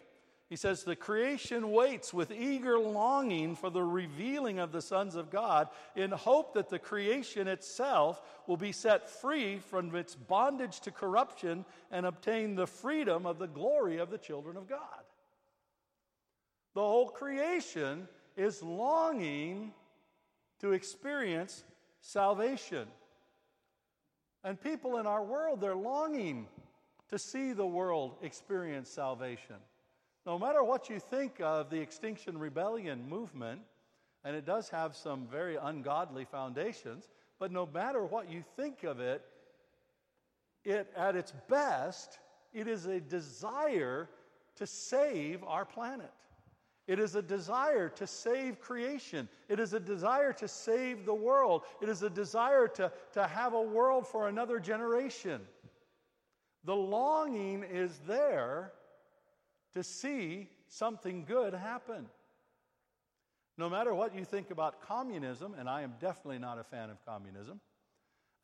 He 0.50 0.56
says, 0.56 0.84
The 0.84 0.94
creation 0.94 1.72
waits 1.72 2.14
with 2.14 2.30
eager 2.30 2.78
longing 2.78 3.56
for 3.56 3.70
the 3.70 3.82
revealing 3.82 4.58
of 4.58 4.72
the 4.72 4.80
sons 4.80 5.14
of 5.14 5.30
God 5.30 5.68
in 5.96 6.10
hope 6.10 6.54
that 6.54 6.68
the 6.68 6.78
creation 6.78 7.48
itself 7.48 8.22
will 8.46 8.56
be 8.56 8.72
set 8.72 9.10
free 9.10 9.58
from 9.58 9.94
its 9.96 10.14
bondage 10.14 10.80
to 10.80 10.90
corruption 10.90 11.64
and 11.90 12.06
obtain 12.06 12.54
the 12.54 12.66
freedom 12.66 13.26
of 13.26 13.38
the 13.38 13.48
glory 13.48 13.98
of 13.98 14.10
the 14.10 14.18
children 14.18 14.56
of 14.56 14.68
God. 14.68 14.78
The 16.74 16.80
whole 16.80 17.08
creation 17.08 18.06
is 18.36 18.62
longing 18.62 19.72
to 20.60 20.72
experience 20.72 21.64
salvation. 22.00 22.86
And 24.44 24.60
people 24.60 24.98
in 24.98 25.06
our 25.06 25.22
world, 25.22 25.60
they're 25.60 25.74
longing 25.74 26.46
to 27.08 27.18
see 27.18 27.52
the 27.52 27.66
world 27.66 28.16
experience 28.22 28.88
salvation. 28.88 29.56
No 30.26 30.38
matter 30.38 30.62
what 30.62 30.90
you 30.90 31.00
think 31.00 31.40
of 31.40 31.70
the 31.70 31.80
Extinction 31.80 32.38
Rebellion 32.38 33.08
movement, 33.08 33.62
and 34.24 34.36
it 34.36 34.44
does 34.44 34.68
have 34.68 34.94
some 34.94 35.26
very 35.26 35.56
ungodly 35.56 36.24
foundations, 36.24 37.08
but 37.38 37.50
no 37.50 37.66
matter 37.66 38.04
what 38.04 38.30
you 38.30 38.44
think 38.56 38.84
of 38.84 39.00
it, 39.00 39.24
it 40.64 40.92
at 40.96 41.16
its 41.16 41.32
best, 41.48 42.18
it 42.52 42.68
is 42.68 42.86
a 42.86 43.00
desire 43.00 44.08
to 44.56 44.66
save 44.66 45.42
our 45.44 45.64
planet. 45.64 46.12
It 46.88 46.98
is 46.98 47.14
a 47.14 47.22
desire 47.22 47.90
to 47.90 48.06
save 48.06 48.60
creation. 48.60 49.28
It 49.50 49.60
is 49.60 49.74
a 49.74 49.80
desire 49.80 50.32
to 50.32 50.48
save 50.48 51.04
the 51.04 51.14
world. 51.14 51.62
It 51.82 51.90
is 51.90 52.02
a 52.02 52.08
desire 52.08 52.66
to, 52.68 52.90
to 53.12 53.26
have 53.26 53.52
a 53.52 53.60
world 53.60 54.08
for 54.08 54.26
another 54.26 54.58
generation. 54.58 55.42
The 56.64 56.74
longing 56.74 57.62
is 57.62 58.00
there 58.06 58.72
to 59.74 59.84
see 59.84 60.48
something 60.66 61.26
good 61.26 61.52
happen. 61.52 62.06
No 63.58 63.68
matter 63.68 63.94
what 63.94 64.14
you 64.14 64.24
think 64.24 64.50
about 64.50 64.80
communism, 64.80 65.54
and 65.58 65.68
I 65.68 65.82
am 65.82 65.92
definitely 66.00 66.38
not 66.38 66.58
a 66.58 66.64
fan 66.64 66.88
of 66.88 67.04
communism, 67.04 67.60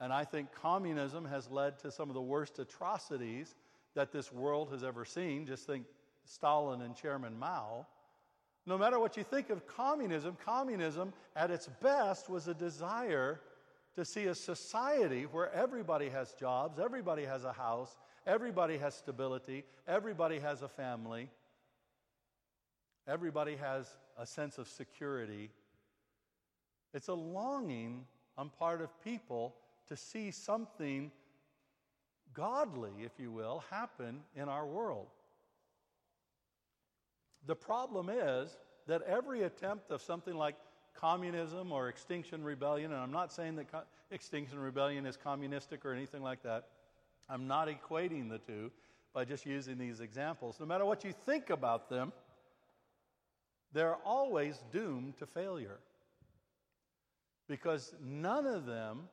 and 0.00 0.12
I 0.12 0.24
think 0.24 0.52
communism 0.52 1.24
has 1.24 1.50
led 1.50 1.78
to 1.78 1.90
some 1.90 2.10
of 2.10 2.14
the 2.14 2.20
worst 2.20 2.58
atrocities 2.58 3.54
that 3.94 4.12
this 4.12 4.30
world 4.30 4.70
has 4.70 4.84
ever 4.84 5.06
seen. 5.06 5.46
Just 5.46 5.66
think 5.66 5.86
Stalin 6.24 6.82
and 6.82 6.94
Chairman 6.94 7.38
Mao. 7.38 7.86
No 8.66 8.78
matter 8.78 8.98
what 8.98 9.16
you 9.16 9.24
think 9.24 9.50
of 9.50 9.66
communism, 9.66 10.36
communism 10.42 11.12
at 11.36 11.50
its 11.50 11.68
best 11.82 12.30
was 12.30 12.48
a 12.48 12.54
desire 12.54 13.40
to 13.94 14.04
see 14.04 14.24
a 14.24 14.34
society 14.34 15.24
where 15.24 15.52
everybody 15.52 16.08
has 16.08 16.32
jobs, 16.32 16.78
everybody 16.78 17.24
has 17.24 17.44
a 17.44 17.52
house, 17.52 17.96
everybody 18.26 18.78
has 18.78 18.94
stability, 18.94 19.64
everybody 19.86 20.38
has 20.38 20.62
a 20.62 20.68
family, 20.68 21.28
everybody 23.06 23.56
has 23.56 23.96
a 24.18 24.26
sense 24.26 24.58
of 24.58 24.66
security. 24.66 25.50
It's 26.94 27.08
a 27.08 27.14
longing 27.14 28.06
on 28.38 28.48
part 28.48 28.80
of 28.80 28.88
people 29.02 29.54
to 29.88 29.96
see 29.96 30.30
something 30.30 31.10
godly, 32.32 32.92
if 33.04 33.12
you 33.18 33.30
will, 33.30 33.62
happen 33.70 34.20
in 34.34 34.48
our 34.48 34.66
world. 34.66 35.08
The 37.46 37.54
problem 37.54 38.08
is 38.08 38.56
that 38.86 39.02
every 39.02 39.42
attempt 39.42 39.90
of 39.90 40.02
something 40.02 40.34
like 40.34 40.56
communism 40.94 41.72
or 41.72 41.88
Extinction 41.88 42.42
Rebellion, 42.42 42.92
and 42.92 43.00
I'm 43.00 43.12
not 43.12 43.32
saying 43.32 43.56
that 43.56 43.70
co- 43.70 43.82
Extinction 44.10 44.58
Rebellion 44.58 45.06
is 45.06 45.16
communistic 45.16 45.84
or 45.84 45.92
anything 45.92 46.22
like 46.22 46.42
that, 46.42 46.68
I'm 47.28 47.46
not 47.46 47.68
equating 47.68 48.28
the 48.28 48.38
two 48.38 48.70
by 49.12 49.24
just 49.24 49.46
using 49.46 49.78
these 49.78 50.00
examples. 50.00 50.58
No 50.60 50.66
matter 50.66 50.84
what 50.84 51.04
you 51.04 51.12
think 51.12 51.50
about 51.50 51.88
them, 51.88 52.12
they're 53.72 53.96
always 54.04 54.62
doomed 54.72 55.18
to 55.18 55.26
failure 55.26 55.78
because 57.48 57.92
none 58.02 58.46
of 58.46 58.66
them 58.66 59.08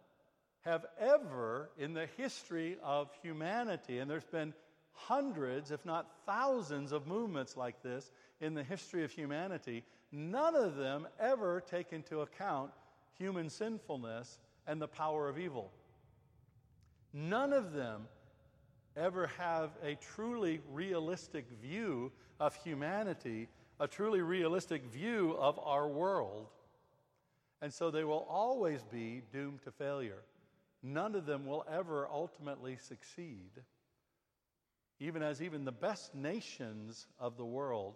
have 0.61 0.85
ever, 0.99 1.71
in 1.77 1.93
the 1.93 2.07
history 2.17 2.77
of 2.83 3.09
humanity, 3.23 3.97
and 3.97 4.09
there's 4.09 4.23
been 4.23 4.53
hundreds, 4.93 5.71
if 5.71 5.85
not 5.85 6.07
thousands, 6.25 6.91
of 6.91 7.07
movements 7.07 7.57
like 7.57 7.81
this 7.81 8.11
in 8.39 8.53
the 8.53 8.63
history 8.63 9.03
of 9.03 9.11
humanity, 9.11 9.83
none 10.11 10.55
of 10.55 10.75
them 10.75 11.07
ever 11.19 11.61
take 11.61 11.93
into 11.93 12.21
account 12.21 12.71
human 13.17 13.49
sinfulness 13.49 14.39
and 14.67 14.81
the 14.81 14.87
power 14.87 15.27
of 15.27 15.37
evil. 15.37 15.71
None 17.13 17.53
of 17.53 17.73
them 17.73 18.07
ever 18.95 19.27
have 19.37 19.71
a 19.83 19.95
truly 19.95 20.59
realistic 20.71 21.45
view 21.61 22.11
of 22.39 22.55
humanity, 22.55 23.47
a 23.79 23.87
truly 23.87 24.21
realistic 24.21 24.85
view 24.85 25.35
of 25.39 25.59
our 25.59 25.87
world. 25.87 26.47
And 27.61 27.73
so 27.73 27.91
they 27.91 28.03
will 28.03 28.25
always 28.29 28.83
be 28.83 29.21
doomed 29.31 29.61
to 29.63 29.71
failure. 29.71 30.23
None 30.83 31.15
of 31.15 31.25
them 31.25 31.45
will 31.45 31.65
ever 31.71 32.07
ultimately 32.11 32.77
succeed 32.77 33.51
even 35.01 35.23
as 35.23 35.41
even 35.41 35.65
the 35.65 35.71
best 35.71 36.13
nations 36.13 37.07
of 37.19 37.35
the 37.35 37.43
world 37.43 37.95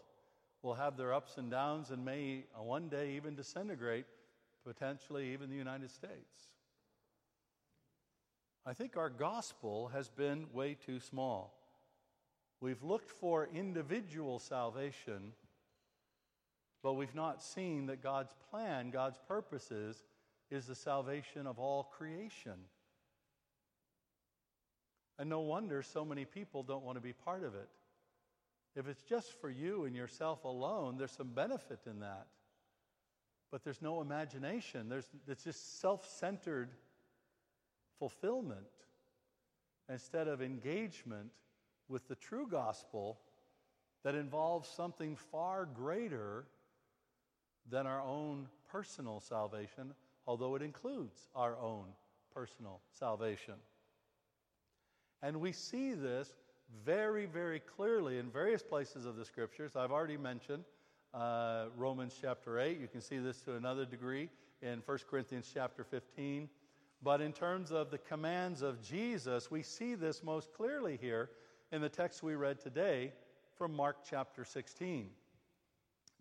will 0.64 0.74
have 0.74 0.98
their 0.98 1.14
ups 1.14 1.38
and 1.38 1.52
downs 1.52 1.92
and 1.92 2.04
may 2.04 2.46
uh, 2.60 2.64
one 2.64 2.90
day 2.90 3.14
even 3.16 3.36
disintegrate, 3.36 4.08
potentially 4.66 5.32
even 5.32 5.52
the 5.52 5.56
United 5.56 5.92
States. 5.92 6.50
I 8.66 8.74
think 8.74 8.98
our 8.98 9.12
gospel 9.12 9.90
has 9.90 10.10
been 10.10 10.48
way 10.52 10.74
too 10.74 11.00
small. 11.00 11.54
We've 12.60 12.82
looked 12.82 13.12
for 13.12 13.48
individual 13.54 14.40
salvation, 14.40 15.34
but 16.82 16.94
we've 16.94 17.14
not 17.14 17.44
seen 17.44 17.86
that 17.86 18.02
God's 18.02 18.34
plan, 18.50 18.90
God's 18.90 19.20
purposes, 19.28 20.04
is 20.50 20.66
the 20.66 20.74
salvation 20.74 21.46
of 21.46 21.60
all 21.60 21.84
creation. 21.84 22.56
And 25.18 25.30
no 25.30 25.40
wonder 25.40 25.82
so 25.82 26.04
many 26.04 26.26
people 26.26 26.64
don't 26.64 26.84
want 26.84 26.98
to 26.98 27.02
be 27.02 27.14
part 27.14 27.44
of 27.44 27.56
it. 27.56 27.70
If 28.76 28.88
it's 28.88 29.02
just 29.04 29.40
for 29.40 29.50
you 29.50 29.86
and 29.86 29.96
yourself 29.96 30.44
alone, 30.44 30.98
there's 30.98 31.12
some 31.12 31.30
benefit 31.30 31.80
in 31.90 32.02
that. 32.02 32.28
But 33.52 33.64
there's 33.64 33.82
no 33.82 34.02
imagination. 34.02 34.90
There's, 34.90 35.08
it's 35.28 35.46
just 35.46 35.80
self 35.80 36.06
centered 36.06 36.70
fulfillment 38.00 38.66
instead 39.90 40.28
of 40.28 40.42
engagement 40.42 41.30
with 41.88 42.08
the 42.08 42.16
true 42.16 42.48
gospel 42.50 43.20
that 44.04 44.16
involves 44.16 44.68
something 44.68 45.16
far 45.16 45.66
greater 45.66 46.46
than 47.70 47.88
our 47.88 48.02
own 48.02 48.48
personal 48.70 49.20
salvation, 49.20 49.94
although 50.28 50.56
it 50.56 50.62
includes 50.62 51.30
our 51.36 51.58
own 51.58 51.86
personal 52.34 52.82
salvation. 53.00 53.56
And 55.26 55.42
we 55.42 55.54
see 55.54 55.94
this 55.94 56.36
very, 56.86 57.26
very 57.26 57.60
clearly 57.60 58.20
in 58.20 58.30
various 58.30 58.62
places 58.62 59.08
of 59.08 59.16
the 59.16 59.26
scriptures. 59.26 59.76
I've 59.76 59.92
already 59.92 60.18
mentioned 60.18 60.66
uh, 61.16 61.66
Romans 61.76 62.16
chapter 62.22 62.60
8. 62.60 62.80
You 62.80 62.88
can 62.88 63.02
see 63.02 63.18
this 63.18 63.42
to 63.42 63.56
another 63.56 63.86
degree 63.86 64.30
in 64.62 64.84
1 64.86 64.98
Corinthians 65.10 65.50
chapter 65.52 65.84
15. 65.84 66.48
But 67.02 67.22
in 67.22 67.34
terms 67.34 67.72
of 67.72 67.90
the 67.90 67.98
commands 67.98 68.62
of 68.62 68.84
Jesus, 68.84 69.50
we 69.50 69.64
see 69.64 69.96
this 69.96 70.24
most 70.24 70.54
clearly 70.54 71.00
here 71.02 71.32
in 71.72 71.82
the 71.82 71.90
text 71.90 72.22
we 72.22 72.36
read 72.36 72.60
today 72.60 73.12
from 73.58 73.74
Mark 73.74 74.06
chapter 74.08 74.46
16. 74.46 75.10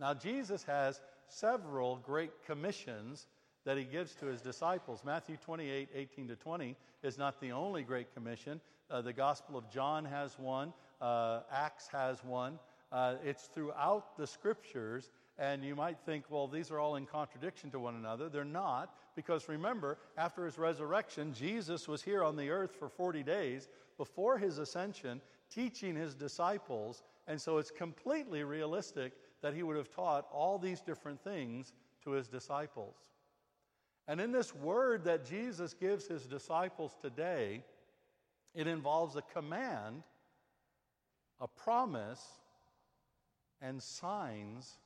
Now, 0.00 0.14
Jesus 0.14 0.64
has 0.64 1.02
several 1.28 1.96
great 1.96 2.30
commissions 2.46 3.26
that 3.66 3.76
he 3.76 3.84
gives 3.84 4.14
to 4.14 4.26
his 4.26 4.40
disciples. 4.40 5.02
Matthew 5.04 5.37
28 5.37 5.90
18 5.94 6.28
to 6.28 6.37
20 6.37 6.75
is 7.02 7.18
not 7.18 7.38
the 7.38 7.52
only 7.52 7.82
great 7.82 8.14
commission. 8.14 8.62
Uh, 8.91 9.00
the 9.00 9.12
Gospel 9.12 9.57
of 9.57 9.71
John 9.71 10.05
has 10.05 10.38
one, 10.38 10.73
uh, 11.00 11.41
Acts 11.50 11.88
has 11.88 12.23
one. 12.23 12.59
Uh, 12.93 13.17
it's 13.25 13.47
throughout 13.47 14.17
the 14.17 14.26
scriptures, 14.26 15.11
and 15.38 15.64
you 15.64 15.75
might 15.75 15.99
think, 15.99 16.26
well, 16.31 16.47
these 16.47 16.71
are 16.71 16.79
all 16.79 16.97
in 16.97 17.07
contradiction 17.07 17.71
to 17.71 17.81
one 17.81 17.97
another. 17.97 18.29
They're 18.29 18.45
not, 18.45 18.95
because 19.17 19.49
remember, 19.49 19.99
after 20.17 20.45
his 20.45 20.59
resurrection, 20.59 21.33
Jesus 21.33 21.88
was 21.88 22.03
here 22.03 22.23
on 22.23 22.37
the 22.37 22.50
earth 22.50 22.76
for 22.79 22.88
40 22.88 23.23
days 23.23 23.69
before 23.97 24.38
his 24.38 24.59
ascension, 24.59 25.21
teaching 25.50 25.97
his 25.97 26.14
disciples, 26.14 27.03
and 27.26 27.41
so 27.41 27.59
it's 27.59 27.71
completely 27.71 28.45
realistic 28.45 29.12
that 29.43 29.55
he 29.55 29.62
would 29.62 29.76
have 29.76 29.91
taught 29.91 30.26
all 30.33 30.59
these 30.59 30.81
different 30.81 31.23
things 31.23 31.73
to 32.05 32.11
his 32.11 32.29
disciples. 32.29 32.95
And 34.07 34.21
in 34.21 34.31
this 34.31 34.55
word 34.55 35.05
that 35.05 35.25
Jesus 35.25 35.75
gives 35.75 36.07
his 36.07 36.26
disciples 36.26 36.97
today, 37.00 37.64
it 38.54 38.66
involves 38.66 39.16
a 39.16 39.23
command, 39.23 40.02
a 41.40 41.49
promise, 41.49 42.23
and 43.61 43.82
signs, 43.82 44.78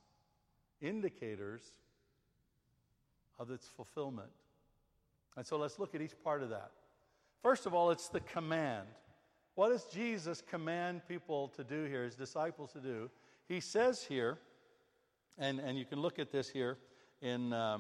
indicators 0.80 1.62
of 3.38 3.50
its 3.50 3.66
fulfillment. 3.66 4.30
And 5.37 5.46
so 5.46 5.56
let's 5.56 5.78
look 5.78 5.94
at 5.94 6.00
each 6.00 6.14
part 6.25 6.42
of 6.42 6.50
that. 6.50 6.70
First 7.42 7.66
of 7.66 7.75
all, 7.75 7.90
it's 7.90 8.08
the 8.08 8.20
command. 8.20 8.88
What 9.54 9.68
does 9.70 9.84
Jesus 9.84 10.42
command 10.42 11.02
people 11.08 11.48
to 11.56 11.64
do 11.64 11.84
here, 11.84 12.04
his 12.04 12.14
disciples 12.14 12.72
to 12.72 12.80
do? 12.80 13.10
He 13.48 13.60
says 13.60 14.04
here, 14.04 14.38
and, 15.38 15.60
and 15.60 15.78
you 15.78 15.84
can 15.84 16.00
look 16.00 16.18
at 16.18 16.32
this 16.32 16.48
here 16.48 16.78
in. 17.22 17.52
Uh, 17.52 17.78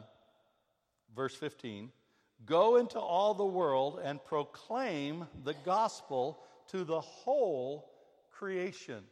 verse 1.14 1.34
15 1.34 1.90
Go 2.46 2.76
into 2.76 2.98
all 2.98 3.34
the 3.34 3.44
world 3.44 4.00
and 4.02 4.24
proclaim 4.24 5.26
the 5.44 5.54
gospel 5.64 6.38
to 6.68 6.84
the 6.84 7.00
whole 7.00 7.90
creation. 8.30 9.02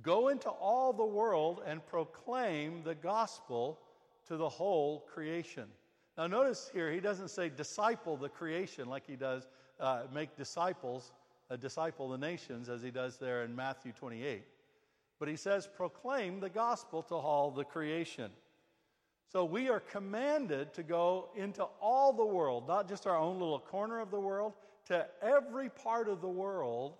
Go 0.00 0.28
into 0.28 0.48
all 0.48 0.92
the 0.92 1.04
world 1.04 1.62
and 1.66 1.84
proclaim 1.86 2.82
the 2.84 2.94
gospel 2.94 3.80
to 4.28 4.36
the 4.36 4.48
whole 4.48 5.00
creation. 5.12 5.64
Now, 6.16 6.26
notice 6.26 6.70
here, 6.72 6.92
he 6.92 7.00
doesn't 7.00 7.28
say 7.28 7.48
disciple 7.48 8.16
the 8.16 8.28
creation 8.28 8.88
like 8.88 9.06
he 9.06 9.16
does 9.16 9.48
uh, 9.80 10.02
make 10.12 10.36
disciples, 10.36 11.12
uh, 11.50 11.56
disciple 11.56 12.08
the 12.08 12.18
nations, 12.18 12.68
as 12.68 12.82
he 12.82 12.90
does 12.90 13.18
there 13.18 13.44
in 13.44 13.54
Matthew 13.54 13.92
28. 13.92 14.44
But 15.18 15.28
he 15.28 15.36
says 15.36 15.68
proclaim 15.76 16.40
the 16.40 16.50
gospel 16.50 17.02
to 17.04 17.14
all 17.14 17.50
the 17.50 17.64
creation. 17.64 18.30
So 19.28 19.44
we 19.44 19.68
are 19.70 19.80
commanded 19.80 20.74
to 20.74 20.82
go 20.82 21.30
into 21.34 21.64
all 21.80 22.12
the 22.12 22.24
world, 22.24 22.68
not 22.68 22.88
just 22.88 23.06
our 23.06 23.16
own 23.16 23.38
little 23.38 23.58
corner 23.58 24.00
of 24.00 24.10
the 24.10 24.20
world, 24.20 24.52
to 24.86 25.06
every 25.22 25.70
part 25.70 26.08
of 26.08 26.20
the 26.20 26.28
world, 26.28 26.94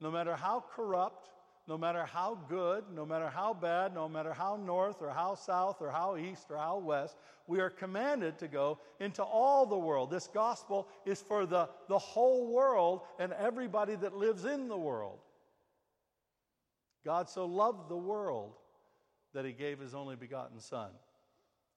no 0.00 0.10
matter 0.10 0.34
how 0.34 0.64
corrupt, 0.74 1.30
no 1.68 1.76
matter 1.76 2.04
how 2.04 2.38
good, 2.48 2.84
no 2.94 3.04
matter 3.04 3.28
how 3.28 3.52
bad, 3.52 3.94
no 3.94 4.08
matter 4.08 4.32
how 4.32 4.56
north 4.56 5.02
or 5.02 5.10
how 5.10 5.34
south 5.34 5.80
or 5.80 5.90
how 5.90 6.16
east 6.16 6.46
or 6.50 6.56
how 6.56 6.78
west, 6.78 7.16
we 7.48 7.60
are 7.60 7.70
commanded 7.70 8.38
to 8.38 8.48
go 8.48 8.78
into 9.00 9.22
all 9.22 9.66
the 9.66 9.78
world. 9.78 10.10
This 10.10 10.28
gospel 10.28 10.88
is 11.04 11.20
for 11.20 11.44
the, 11.44 11.68
the 11.88 11.98
whole 11.98 12.52
world 12.52 13.02
and 13.18 13.32
everybody 13.32 13.96
that 13.96 14.16
lives 14.16 14.44
in 14.44 14.68
the 14.68 14.76
world. 14.76 15.18
God 17.04 17.28
so 17.28 17.46
loved 17.46 17.88
the 17.88 17.96
world 17.96 18.54
that 19.34 19.44
he 19.44 19.52
gave 19.52 19.78
his 19.78 19.94
only 19.94 20.16
begotten 20.16 20.60
Son. 20.60 20.90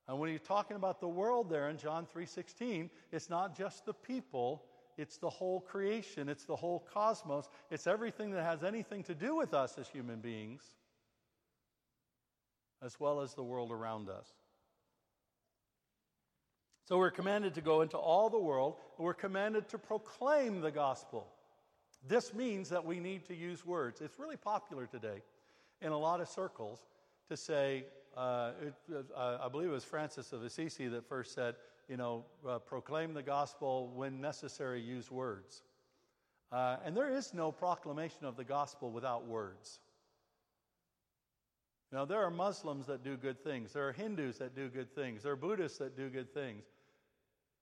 And 0.09 0.19
when 0.19 0.31
he's 0.31 0.41
talking 0.41 0.75
about 0.75 0.99
the 0.99 1.07
world 1.07 1.51
there 1.51 1.69
in 1.69 1.77
John 1.77 2.07
3:16, 2.07 2.89
it's 3.11 3.29
not 3.29 3.55
just 3.55 3.85
the 3.85 3.93
people, 3.93 4.65
it's 4.97 5.17
the 5.17 5.29
whole 5.29 5.61
creation, 5.61 6.29
it's 6.29 6.45
the 6.45 6.55
whole 6.55 6.79
cosmos, 6.79 7.47
it's 7.69 7.85
everything 7.85 8.31
that 8.31 8.43
has 8.43 8.63
anything 8.63 9.03
to 9.03 9.13
do 9.13 9.35
with 9.35 9.53
us 9.53 9.77
as 9.77 9.87
human 9.87 10.19
beings, 10.19 10.63
as 12.81 12.99
well 12.99 13.21
as 13.21 13.35
the 13.35 13.43
world 13.43 13.71
around 13.71 14.09
us. 14.09 14.27
So 16.85 16.97
we're 16.97 17.11
commanded 17.11 17.53
to 17.53 17.61
go 17.61 17.81
into 17.81 17.99
all 17.99 18.31
the 18.31 18.39
world, 18.39 18.77
and 18.97 19.05
we're 19.05 19.13
commanded 19.13 19.69
to 19.69 19.77
proclaim 19.77 20.61
the 20.61 20.71
gospel. 20.71 21.31
This 22.07 22.33
means 22.33 22.69
that 22.69 22.83
we 22.83 22.99
need 22.99 23.25
to 23.25 23.35
use 23.35 23.63
words. 23.63 24.01
It's 24.01 24.17
really 24.17 24.37
popular 24.37 24.87
today 24.87 25.21
in 25.81 25.91
a 25.91 25.97
lot 25.99 26.19
of 26.19 26.27
circles 26.27 26.83
to 27.27 27.37
say, 27.37 27.85
uh, 28.19 28.51
it, 28.61 28.73
uh, 29.15 29.37
I 29.41 29.47
believe 29.47 29.69
it 29.69 29.71
was 29.71 29.85
Francis 29.85 30.33
of 30.33 30.43
Assisi 30.43 30.89
that 30.89 31.07
first 31.07 31.33
said, 31.33 31.55
you 31.87 31.95
know, 31.95 32.25
uh, 32.47 32.59
proclaim 32.59 33.13
the 33.13 33.23
gospel 33.23 33.93
when 33.95 34.19
necessary, 34.19 34.81
use 34.81 35.09
words. 35.09 35.63
Uh, 36.51 36.77
and 36.83 36.97
there 36.97 37.09
is 37.09 37.33
no 37.33 37.49
proclamation 37.49 38.25
of 38.25 38.35
the 38.35 38.43
gospel 38.43 38.91
without 38.91 39.25
words. 39.25 39.79
Now, 41.93 42.03
there 42.03 42.21
are 42.21 42.29
Muslims 42.29 42.85
that 42.87 43.05
do 43.05 43.15
good 43.15 43.41
things. 43.41 43.71
There 43.71 43.87
are 43.87 43.93
Hindus 43.93 44.37
that 44.39 44.53
do 44.53 44.67
good 44.67 44.93
things. 44.93 45.23
There 45.23 45.31
are 45.31 45.37
Buddhists 45.37 45.77
that 45.77 45.95
do 45.95 46.09
good 46.09 46.33
things. 46.33 46.65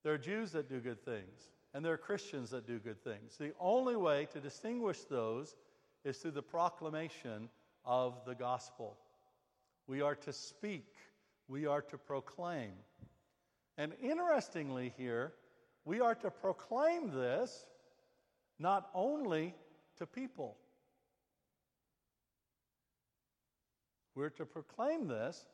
There 0.03 0.13
are 0.13 0.17
Jews 0.17 0.51
that 0.53 0.67
do 0.67 0.79
good 0.79 1.05
things. 1.05 1.51
And 1.75 1.85
there 1.85 1.93
are 1.93 1.97
Christians 1.97 2.49
that 2.49 2.65
do 2.65 2.79
good 2.79 3.03
things. 3.03 3.37
The 3.37 3.53
only 3.59 3.95
way 3.95 4.27
to 4.33 4.39
distinguish 4.39 5.01
those 5.03 5.55
is 6.03 6.17
through 6.17 6.31
the 6.31 6.41
proclamation 6.41 7.49
of 7.85 8.25
the 8.25 8.33
gospel. 8.33 8.97
We 9.87 10.01
are 10.01 10.15
to 10.15 10.33
speak, 10.33 10.85
we 11.47 11.65
are 11.65 11.81
to 11.81 11.97
proclaim. 11.97 12.71
And 13.77 13.93
interestingly, 14.01 14.93
here, 14.97 15.33
we 15.85 16.01
are 16.01 16.15
to 16.15 16.29
proclaim 16.29 17.11
this 17.11 17.65
not 18.59 18.89
only 18.93 19.55
to 19.97 20.05
people, 20.05 20.57
we're 24.15 24.29
to 24.31 24.45
proclaim 24.45 25.07
this 25.07 25.45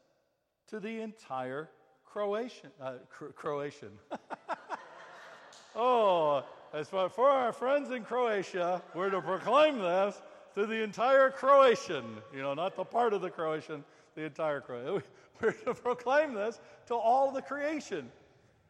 to 0.70 0.80
the 0.80 1.02
entire 1.02 1.70
Croatian. 2.06 2.72
Uh, 2.82 2.94
Cro- 3.10 3.32
Croatian. 3.34 3.92
oh, 5.76 6.44
as 6.74 6.88
for, 6.88 7.10
for 7.10 7.30
our 7.30 7.52
friends 7.52 7.92
in 7.92 8.04
Croatia, 8.04 8.82
we're 8.96 9.10
to 9.10 9.22
proclaim 9.22 9.80
this 9.80 10.20
to 10.56 10.66
the 10.66 10.82
entire 10.82 11.30
Croatian. 11.30 12.06
You 12.34 12.42
know, 12.42 12.54
not 12.54 12.76
the 12.76 12.84
part 12.84 13.14
of 13.14 13.22
the 13.22 13.30
Croatian, 13.30 13.84
the 14.16 14.24
entire 14.24 14.62
creation. 14.62 15.04
We're 15.42 15.52
to 15.52 15.74
proclaim 15.74 16.34
this 16.34 16.60
to 16.88 16.96
all 16.96 17.32
the 17.32 17.42
creation. 17.42 18.12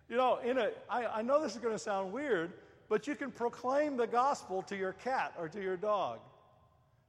You 0.10 0.18
know, 0.18 0.40
in 0.44 0.58
a, 0.58 0.70
I, 0.90 1.06
I 1.06 1.22
know 1.22 1.42
this 1.42 1.54
is 1.54 1.60
going 1.60 1.74
to 1.74 1.80
sound 1.80 2.12
weird, 2.12 2.54
but 2.90 3.08
you 3.08 3.16
can 3.16 3.32
proclaim 3.32 3.98
the 3.98 4.08
gospel 4.08 4.62
to 4.64 4.76
your 4.76 4.94
cat 4.94 5.34
or 5.38 5.48
to 5.50 5.62
your 5.62 5.78
dog. 5.78 6.20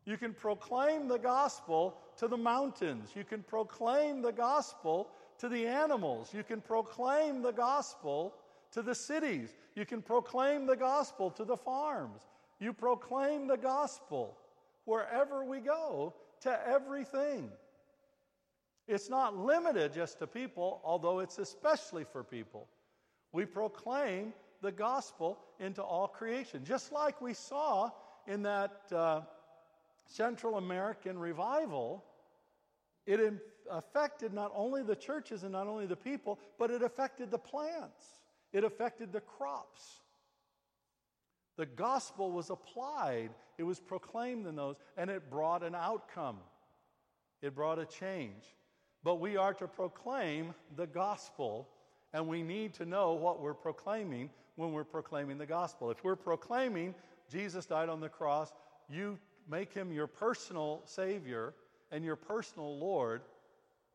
You 0.07 0.17
can 0.17 0.35
proclaim 0.35 1.09
the 1.09 1.19
gospel 1.19 1.97
to 2.19 2.29
the 2.29 2.37
mountains. 2.37 3.11
You 3.15 3.25
can 3.25 3.43
proclaim 3.43 4.23
the 4.23 4.33
gospel 4.33 5.09
to 5.39 5.49
the 5.49 5.67
animals. 5.67 6.33
You 6.35 6.45
can 6.45 6.61
proclaim 6.61 7.43
the 7.43 7.53
gospel 7.53 8.35
to 8.73 8.83
the 8.83 8.95
cities. 8.95 9.55
You 9.75 9.87
can 9.87 10.03
proclaim 10.03 10.67
the 10.67 10.77
gospel 10.77 11.31
to 11.33 11.45
the 11.45 11.57
farms. 11.57 12.23
You 12.61 12.73
proclaim 12.73 13.47
the 13.47 13.57
gospel 13.57 14.37
wherever 14.85 15.45
we 15.45 15.61
go 15.61 16.15
to 16.43 16.69
everything. 16.69 17.51
It's 18.87 19.09
not 19.09 19.37
limited 19.37 19.93
just 19.93 20.19
to 20.19 20.27
people, 20.27 20.81
although 20.85 21.21
it's 21.21 21.39
especially 21.39 22.05
for 22.05 22.23
people. 22.23 22.69
We 23.33 23.47
proclaim 23.47 24.35
the 24.61 24.73
gospel 24.73 25.39
into 25.59 25.83
all 25.83 26.07
creation, 26.07 26.65
just 26.65 26.93
like 26.93 27.21
we 27.21 27.35
saw 27.35 27.91
in 28.27 28.43
that 28.43 28.83
uh, 28.93 29.23
Central 30.07 30.57
American 30.57 31.19
revival. 31.19 32.05
It 33.07 33.21
affected 33.71 34.33
not 34.33 34.53
only 34.55 34.83
the 34.83 34.97
churches 34.97 35.43
and 35.43 35.53
not 35.53 35.67
only 35.67 35.87
the 35.87 35.97
people, 35.97 36.39
but 36.59 36.71
it 36.71 36.83
affected 36.83 37.31
the 37.31 37.39
plants, 37.39 38.05
it 38.53 38.65
affected 38.65 39.13
the 39.13 39.21
crops. 39.21 40.01
The 41.57 41.67
gospel 41.67 42.33
was 42.33 42.51
applied, 42.51 43.31
it 43.59 43.63
was 43.63 43.79
proclaimed 43.81 44.47
in 44.47 44.57
those, 44.57 44.77
and 44.97 45.09
it 45.09 45.31
brought 45.31 45.63
an 45.63 45.75
outcome. 45.75 46.39
It 47.43 47.55
brought 47.55 47.79
a 47.79 47.85
change. 47.85 48.43
But 49.05 49.21
we 49.21 49.37
are 49.37 49.53
to 49.55 49.69
proclaim 49.69 50.55
the 50.77 50.87
gospel, 50.87 51.69
and 52.15 52.27
we 52.27 52.43
need 52.43 52.73
to 52.75 52.87
know 52.87 53.13
what 53.13 53.41
we're 53.41 53.55
proclaiming 53.55 54.31
when 54.57 54.73
we're 54.73 54.83
proclaiming 54.85 55.37
the 55.37 55.47
gospel. 55.47 55.91
If 55.91 56.03
we're 56.03 56.17
proclaiming 56.17 56.95
Jesus 57.31 57.67
died 57.67 57.89
on 57.89 58.01
the 58.01 58.09
cross, 58.09 58.53
you 58.89 59.19
make 59.49 59.73
him 59.73 59.93
your 59.93 60.07
personal 60.07 60.83
Savior 60.87 61.55
and 61.91 62.05
your 62.05 62.17
personal 62.17 62.79
Lord, 62.79 63.23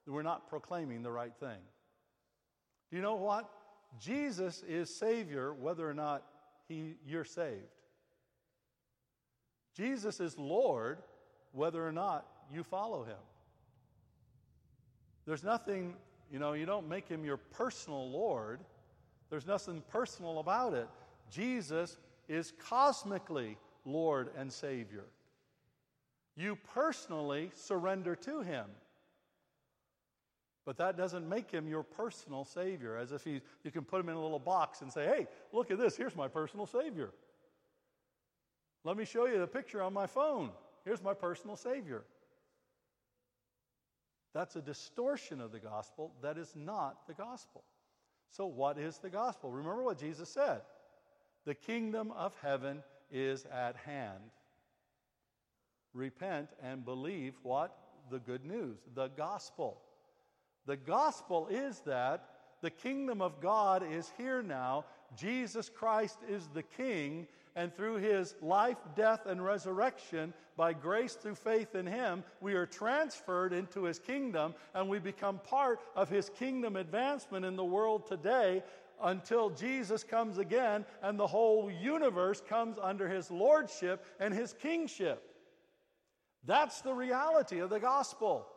we're 0.06 0.22
not 0.22 0.48
proclaiming 0.50 1.02
the 1.02 1.12
right 1.12 1.34
thing. 1.40 1.60
Do 2.90 2.98
you 2.98 3.02
know 3.02 3.16
what? 3.16 3.50
Jesus 4.00 4.64
is 4.68 4.94
Savior 4.96 5.54
whether 5.54 5.90
or 5.90 5.94
not 5.94 6.24
he, 6.68 6.96
you're 7.06 7.26
saved. 7.26 7.64
Jesus 9.76 10.20
is 10.20 10.38
Lord 10.38 11.00
whether 11.52 11.86
or 11.86 11.92
not 11.92 12.28
you 12.52 12.64
follow 12.64 13.04
him. 13.04 13.18
There's 15.30 15.44
nothing, 15.44 15.94
you 16.32 16.40
know, 16.40 16.54
you 16.54 16.66
don't 16.66 16.90
make 16.90 17.08
him 17.08 17.24
your 17.24 17.38
personal 17.38 18.10
Lord. 18.10 18.62
There's 19.30 19.46
nothing 19.46 19.84
personal 19.92 20.40
about 20.40 20.74
it. 20.74 20.88
Jesus 21.30 21.98
is 22.28 22.52
cosmically 22.58 23.56
Lord 23.86 24.32
and 24.36 24.52
Savior. 24.52 25.04
You 26.36 26.58
personally 26.74 27.52
surrender 27.54 28.16
to 28.16 28.42
him. 28.42 28.66
But 30.66 30.78
that 30.78 30.98
doesn't 30.98 31.30
make 31.30 31.52
him 31.52 31.68
your 31.68 31.84
personal 31.84 32.44
Savior, 32.44 32.98
as 32.98 33.12
if 33.12 33.24
he, 33.24 33.42
you 33.64 33.70
can 33.70 33.84
put 33.84 34.00
him 34.00 34.10
in 34.10 34.16
a 34.16 34.22
little 34.22 34.40
box 34.40 34.82
and 34.82 34.92
say, 34.92 35.06
hey, 35.06 35.28
look 35.54 35.70
at 35.70 35.78
this, 35.78 35.96
here's 35.96 36.16
my 36.16 36.28
personal 36.28 36.66
Savior. 36.66 37.12
Let 38.84 38.98
me 38.98 39.06
show 39.06 39.28
you 39.28 39.38
the 39.38 39.46
picture 39.46 39.84
on 39.84 39.94
my 39.94 40.08
phone. 40.08 40.50
Here's 40.86 41.04
my 41.04 41.14
personal 41.14 41.56
Savior. 41.56 42.02
That's 44.34 44.56
a 44.56 44.62
distortion 44.62 45.42
of 45.42 45.52
the 45.52 45.60
gospel 45.60 46.12
that 46.22 46.38
is 46.38 46.54
not 46.56 47.08
the 47.08 47.14
gospel. 47.14 47.64
So, 48.32 48.46
what 48.46 48.78
is 48.78 49.00
the 49.00 49.10
gospel? 49.10 49.50
Remember 49.50 49.84
what 49.84 50.00
Jesus 50.00 50.30
said 50.30 50.62
the 51.46 51.56
kingdom 51.56 52.12
of 52.12 52.34
heaven 52.42 52.84
is 53.12 53.46
at 53.46 53.76
hand. 53.76 54.32
Repent 55.94 56.50
and 56.62 56.86
believe 56.86 57.34
what? 57.42 57.76
The 58.12 58.20
good 58.20 58.46
news, 58.46 58.78
the 58.94 59.08
gospel. 59.08 59.82
The 60.66 60.78
gospel 60.78 61.48
is 61.48 61.80
that 61.86 62.30
the 62.62 62.70
kingdom 62.70 63.22
of 63.22 63.42
God 63.42 63.84
is 63.90 64.12
here 64.18 64.44
now. 64.44 64.86
Jesus 65.18 65.70
Christ 65.70 66.20
is 66.28 66.48
the 66.54 66.64
king, 66.64 67.28
and 67.60 67.76
through 67.76 67.98
his 67.98 68.36
life, 68.42 68.78
death, 68.96 69.26
and 69.26 69.44
resurrection, 69.44 70.34
by 70.56 70.72
grace 70.72 71.16
through 71.16 71.36
faith 71.36 71.76
in 71.76 71.86
him, 71.86 72.24
we 72.40 72.54
are 72.54 72.66
transferred 72.66 73.52
into 73.52 73.84
his 73.84 74.00
kingdom 74.00 74.56
and 74.74 74.88
we 74.88 74.98
become 74.98 75.40
part 75.40 75.82
of 75.94 76.08
his 76.08 76.30
kingdom 76.30 76.78
advancement 76.78 77.44
in 77.44 77.58
the 77.58 77.66
world 77.66 78.08
today 78.08 78.64
until 79.04 79.50
Jesus 79.50 80.06
comes 80.06 80.38
again 80.38 80.86
and 81.04 81.20
the 81.20 81.28
whole 81.28 81.70
universe 81.70 82.42
comes 82.48 82.78
under 82.82 83.10
his 83.10 83.30
lordship 83.30 84.06
and 84.22 84.34
his 84.34 84.54
kingship. 84.54 85.22
That's 86.46 86.80
the 86.80 86.94
reality 86.94 87.60
of 87.60 87.70
the 87.70 87.80
gospel. 87.82 88.48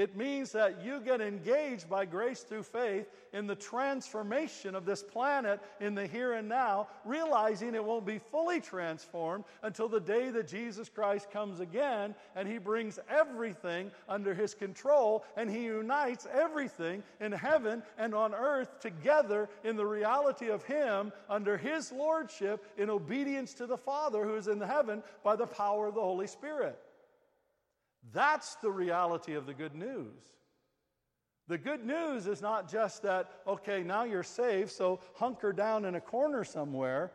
It 0.00 0.16
means 0.16 0.50
that 0.52 0.82
you 0.82 0.98
get 1.02 1.20
engaged 1.20 1.86
by 1.86 2.06
grace 2.06 2.40
through 2.40 2.62
faith 2.62 3.10
in 3.34 3.46
the 3.46 3.54
transformation 3.54 4.74
of 4.74 4.86
this 4.86 5.02
planet 5.02 5.60
in 5.78 5.94
the 5.94 6.06
here 6.06 6.32
and 6.32 6.48
now, 6.48 6.88
realizing 7.04 7.74
it 7.74 7.84
won't 7.84 8.06
be 8.06 8.18
fully 8.18 8.62
transformed 8.62 9.44
until 9.62 9.90
the 9.90 10.00
day 10.00 10.30
that 10.30 10.48
Jesus 10.48 10.88
Christ 10.88 11.30
comes 11.30 11.60
again 11.60 12.14
and 12.34 12.48
he 12.48 12.56
brings 12.56 12.98
everything 13.10 13.90
under 14.08 14.32
his 14.32 14.54
control 14.54 15.22
and 15.36 15.50
he 15.50 15.64
unites 15.64 16.26
everything 16.32 17.02
in 17.20 17.30
heaven 17.30 17.82
and 17.98 18.14
on 18.14 18.34
earth 18.34 18.80
together 18.80 19.50
in 19.64 19.76
the 19.76 19.84
reality 19.84 20.48
of 20.48 20.64
him 20.64 21.12
under 21.28 21.58
his 21.58 21.92
lordship 21.92 22.64
in 22.78 22.88
obedience 22.88 23.52
to 23.52 23.66
the 23.66 23.76
Father 23.76 24.24
who 24.24 24.36
is 24.36 24.48
in 24.48 24.58
the 24.58 24.66
heaven 24.66 25.02
by 25.22 25.36
the 25.36 25.46
power 25.46 25.88
of 25.88 25.94
the 25.94 26.00
Holy 26.00 26.26
Spirit. 26.26 26.80
That's 28.12 28.56
the 28.56 28.70
reality 28.70 29.34
of 29.34 29.46
the 29.46 29.54
good 29.54 29.74
news. 29.74 30.14
The 31.48 31.58
good 31.58 31.84
news 31.84 32.26
is 32.26 32.40
not 32.40 32.70
just 32.70 33.02
that, 33.02 33.40
okay, 33.46 33.82
now 33.82 34.04
you're 34.04 34.22
saved, 34.22 34.70
so 34.70 35.00
hunker 35.14 35.52
down 35.52 35.84
in 35.84 35.96
a 35.96 36.00
corner 36.00 36.44
somewhere 36.44 37.10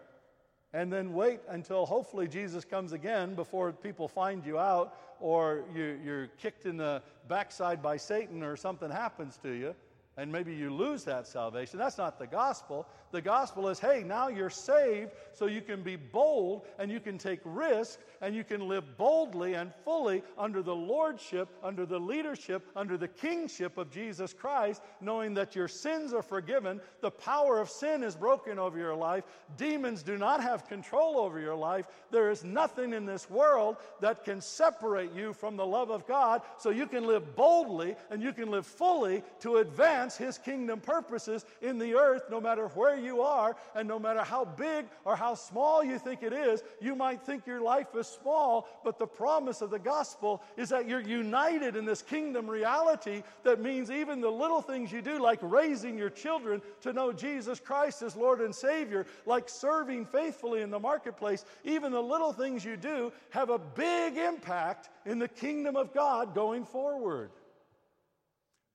and 0.74 0.92
then 0.92 1.14
wait 1.14 1.40
until 1.48 1.86
hopefully 1.86 2.28
Jesus 2.28 2.66
comes 2.66 2.92
again 2.92 3.34
before 3.34 3.72
people 3.72 4.10
find 4.10 4.46
you 4.46 4.60
out 4.60 4.98
or 5.22 5.64
you, 5.74 6.12
are 6.12 6.28
kicked 6.38 6.66
in 6.66 6.76
the 6.76 7.02
backside 7.30 7.82
by 7.82 7.96
Satan 7.96 8.44
or 8.44 8.58
something 8.58 8.92
happens 8.92 9.40
to 9.42 9.52
you 9.52 9.74
and 10.18 10.30
maybe 10.30 10.54
you 10.54 10.70
lose 10.70 11.06
that 11.06 11.28
salvation. 11.28 11.80
That's 11.80 11.98
not 11.98 12.20
the 12.20 12.28
gospel. 12.28 12.88
The 13.16 13.22
gospel 13.22 13.70
is 13.70 13.80
hey, 13.80 14.04
now 14.06 14.28
you're 14.28 14.50
saved, 14.50 15.12
so 15.32 15.46
you 15.46 15.62
can 15.62 15.84
be 15.84 15.96
bold 15.96 16.66
and 16.78 16.92
you 16.92 17.00
can 17.00 17.18
take 17.18 17.40
risk 17.46 17.98
and 18.20 18.36
you 18.36 18.44
can 18.44 18.68
live 18.68 18.98
boldly 18.98 19.54
and 19.54 19.74
fully 19.86 20.22
under 20.38 20.62
the 20.62 20.76
lordship, 20.76 21.48
under 21.64 21.86
the 21.86 21.98
leadership, 22.00 22.68
under 22.76 22.98
the 22.98 23.08
kingship 23.08 23.78
of 23.78 23.90
Jesus 23.90 24.34
Christ, 24.34 24.82
knowing 25.00 25.34
that 25.36 25.56
your 25.56 25.70
sins 25.70 26.14
are 26.14 26.22
forgiven, 26.22 26.82
the 27.00 27.12
power 27.12 27.60
of 27.60 27.70
sin 27.70 28.04
is 28.04 28.18
broken 28.18 28.60
over 28.60 28.78
your 28.78 28.96
life, 28.96 29.24
demons 29.56 30.04
do 30.04 30.18
not 30.18 30.42
have 30.42 30.68
control 30.68 31.18
over 31.18 31.40
your 31.40 31.56
life. 31.56 31.88
There 32.12 32.30
is 32.30 32.44
nothing 32.44 32.92
in 32.92 33.06
this 33.06 33.30
world 33.30 33.78
that 34.02 34.26
can 34.26 34.42
separate 34.42 35.14
you 35.14 35.32
from 35.32 35.56
the 35.56 35.66
love 35.66 35.90
of 35.90 36.06
God, 36.06 36.42
so 36.58 36.70
you 36.70 36.86
can 36.86 37.06
live 37.06 37.36
boldly 37.38 37.96
and 38.10 38.22
you 38.22 38.34
can 38.34 38.52
live 38.52 38.66
fully 38.66 39.24
to 39.40 39.58
advance 39.58 40.18
His 40.18 40.38
kingdom 40.38 40.82
purposes 40.82 41.46
in 41.62 41.78
the 41.78 41.94
earth, 41.94 42.24
no 42.30 42.42
matter 42.42 42.68
where 42.70 42.98
you 42.98 43.05
are, 43.22 43.56
and 43.76 43.88
no 43.88 44.00
matter 44.00 44.22
how 44.22 44.46
big 44.46 44.86
or 45.04 45.16
how 45.16 45.36
small 45.36 45.84
you 45.84 46.00
think 46.00 46.24
it 46.24 46.34
is. 46.34 46.64
You 46.80 46.96
might 46.96 47.22
think 47.22 47.46
your 47.48 47.62
life 47.62 47.88
is 47.98 48.08
small, 48.08 48.68
but 48.84 49.00
the 49.00 49.08
promise 49.08 49.62
of 49.62 49.70
the 49.70 49.80
gospel 49.80 50.42
is 50.58 50.70
that 50.70 50.88
you're 50.88 51.02
united 51.02 51.76
in 51.76 51.86
this 51.86 52.02
kingdom 52.02 52.50
reality 52.50 53.24
that 53.44 53.62
means 53.62 53.92
even 53.92 54.22
the 54.22 54.30
little 54.30 54.62
things 54.62 54.92
you 54.92 55.02
do, 55.02 55.22
like 55.22 55.40
raising 55.42 55.98
your 55.98 56.10
children 56.10 56.62
to 56.82 56.94
know 56.94 57.12
Jesus 57.12 57.60
Christ 57.60 58.02
as 58.02 58.16
Lord 58.16 58.42
and 58.42 58.54
Savior, 58.54 59.06
like 59.26 59.50
serving 59.50 60.06
faithfully 60.06 60.62
in 60.62 60.70
the 60.70 60.80
marketplace, 60.80 61.46
even 61.64 61.92
the 61.92 62.02
little 62.02 62.34
things 62.34 62.64
you 62.64 62.78
do 62.78 63.12
have 63.30 63.50
a 63.50 63.60
big 63.60 64.18
impact 64.18 64.90
in 65.06 65.20
the 65.20 65.28
kingdom 65.28 65.76
of 65.76 65.94
God 65.94 66.34
going 66.34 66.66
forward. 66.66 67.32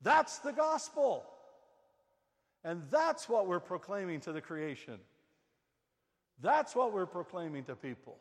That's 0.02 0.38
the 0.38 0.52
gospel. 0.52 1.24
And 2.64 2.82
that's 2.90 3.28
what 3.28 3.46
we're 3.46 3.60
proclaiming 3.60 4.20
to 4.20 4.32
the 4.32 4.40
creation. 4.40 4.98
That's 6.42 6.74
what 6.74 6.92
we're 6.92 7.06
proclaiming 7.06 7.64
to 7.64 7.74
people. 7.74 8.18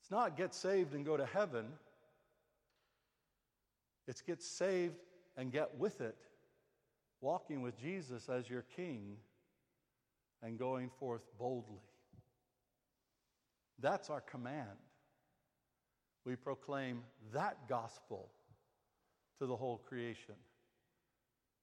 It's 0.00 0.10
not 0.10 0.36
get 0.36 0.54
saved 0.54 0.94
and 0.94 1.04
go 1.04 1.16
to 1.16 1.26
heaven, 1.26 1.66
it's 4.08 4.22
get 4.22 4.42
saved 4.42 4.96
and 5.36 5.52
get 5.52 5.76
with 5.78 6.00
it, 6.00 6.16
walking 7.20 7.62
with 7.62 7.78
Jesus 7.80 8.28
as 8.28 8.48
your 8.48 8.64
king 8.74 9.16
and 10.42 10.58
going 10.58 10.90
forth 10.98 11.22
boldly. 11.38 11.82
That's 13.78 14.10
our 14.10 14.20
command. 14.20 14.66
We 16.24 16.36
proclaim 16.36 17.02
that 17.32 17.68
gospel 17.68 18.30
to 19.38 19.46
the 19.46 19.56
whole 19.56 19.78
creation. 19.78 20.34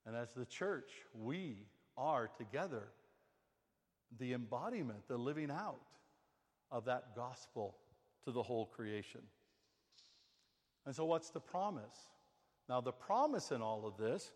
And 0.07 0.15
as 0.15 0.31
the 0.33 0.45
church, 0.45 0.89
we 1.13 1.57
are 1.97 2.29
together 2.37 2.87
the 4.17 4.33
embodiment, 4.33 5.07
the 5.07 5.17
living 5.17 5.51
out 5.51 5.81
of 6.71 6.85
that 6.85 7.15
gospel 7.15 7.75
to 8.23 8.31
the 8.31 8.41
whole 8.41 8.65
creation. 8.65 9.21
And 10.85 10.95
so, 10.95 11.03
what's 11.05 11.29
the 11.29 11.41
promise? 11.41 12.09
Now, 12.69 12.81
the 12.81 12.93
promise 12.93 13.51
in 13.51 13.61
all 13.61 13.85
of 13.85 13.97
this 13.97 14.31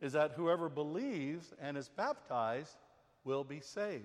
is 0.00 0.12
that 0.12 0.32
whoever 0.32 0.68
believes 0.68 1.52
and 1.60 1.76
is 1.76 1.88
baptized 1.88 2.76
will 3.24 3.44
be 3.44 3.60
saved. 3.60 4.04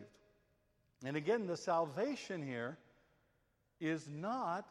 And 1.04 1.18
again, 1.18 1.46
the 1.46 1.58
salvation 1.58 2.42
here 2.42 2.78
is 3.80 4.08
not 4.10 4.66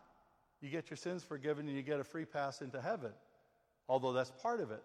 you 0.61 0.71
get 0.71 0.91
your 0.91 0.97
sins 0.97 1.23
forgiven 1.23 1.69
and 1.69 1.77
you 1.77 1.83
get 1.83 2.01
a 2.01 2.05
free 2.05 2.25
pass 2.25 2.63
into 2.63 2.81
heaven 2.81 3.13
although 3.89 4.13
that's 4.13 4.31
part 4.43 4.61
of 4.61 4.71
it. 4.71 4.83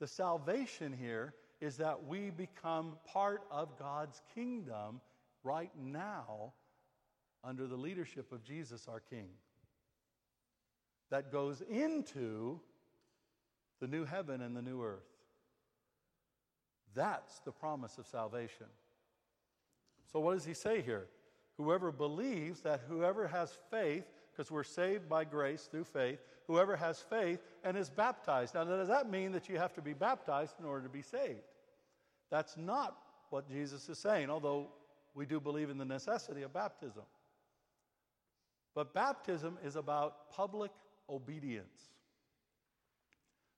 The 0.00 0.06
salvation 0.06 0.92
here 0.92 1.34
is 1.60 1.76
that 1.78 2.04
we 2.06 2.30
become 2.30 2.96
part 3.04 3.42
of 3.50 3.78
God's 3.78 4.20
kingdom 4.34 5.00
right 5.42 5.72
now 5.76 6.52
under 7.42 7.66
the 7.66 7.76
leadership 7.76 8.32
of 8.32 8.44
Jesus, 8.44 8.86
our 8.88 9.00
King. 9.00 9.28
That 11.10 11.32
goes 11.32 11.62
into 11.62 12.60
the 13.80 13.88
new 13.88 14.04
heaven 14.04 14.40
and 14.40 14.56
the 14.56 14.62
new 14.62 14.82
earth. 14.82 15.08
That's 16.94 17.40
the 17.40 17.52
promise 17.52 17.98
of 17.98 18.06
salvation. 18.06 18.66
So, 20.12 20.20
what 20.20 20.34
does 20.34 20.44
he 20.44 20.54
say 20.54 20.82
here? 20.82 21.06
Whoever 21.56 21.90
believes 21.90 22.60
that 22.60 22.82
whoever 22.88 23.26
has 23.26 23.52
faith, 23.70 24.04
because 24.30 24.50
we're 24.50 24.64
saved 24.64 25.08
by 25.08 25.24
grace 25.24 25.68
through 25.70 25.84
faith, 25.84 26.20
whoever 26.48 26.74
has 26.74 26.98
faith 26.98 27.40
and 27.62 27.76
is 27.76 27.88
baptized. 27.90 28.54
Now, 28.54 28.64
does 28.64 28.88
that 28.88 29.08
mean 29.08 29.30
that 29.32 29.48
you 29.48 29.58
have 29.58 29.74
to 29.74 29.82
be 29.82 29.92
baptized 29.92 30.54
in 30.58 30.64
order 30.64 30.82
to 30.82 30.88
be 30.88 31.02
saved? 31.02 31.44
That's 32.30 32.56
not 32.56 32.96
what 33.30 33.48
Jesus 33.48 33.88
is 33.88 33.98
saying, 33.98 34.30
although 34.30 34.68
we 35.14 35.26
do 35.26 35.38
believe 35.38 35.70
in 35.70 35.78
the 35.78 35.84
necessity 35.84 36.42
of 36.42 36.52
baptism. 36.52 37.02
But 38.74 38.94
baptism 38.94 39.58
is 39.64 39.76
about 39.76 40.30
public 40.30 40.70
obedience. 41.08 41.90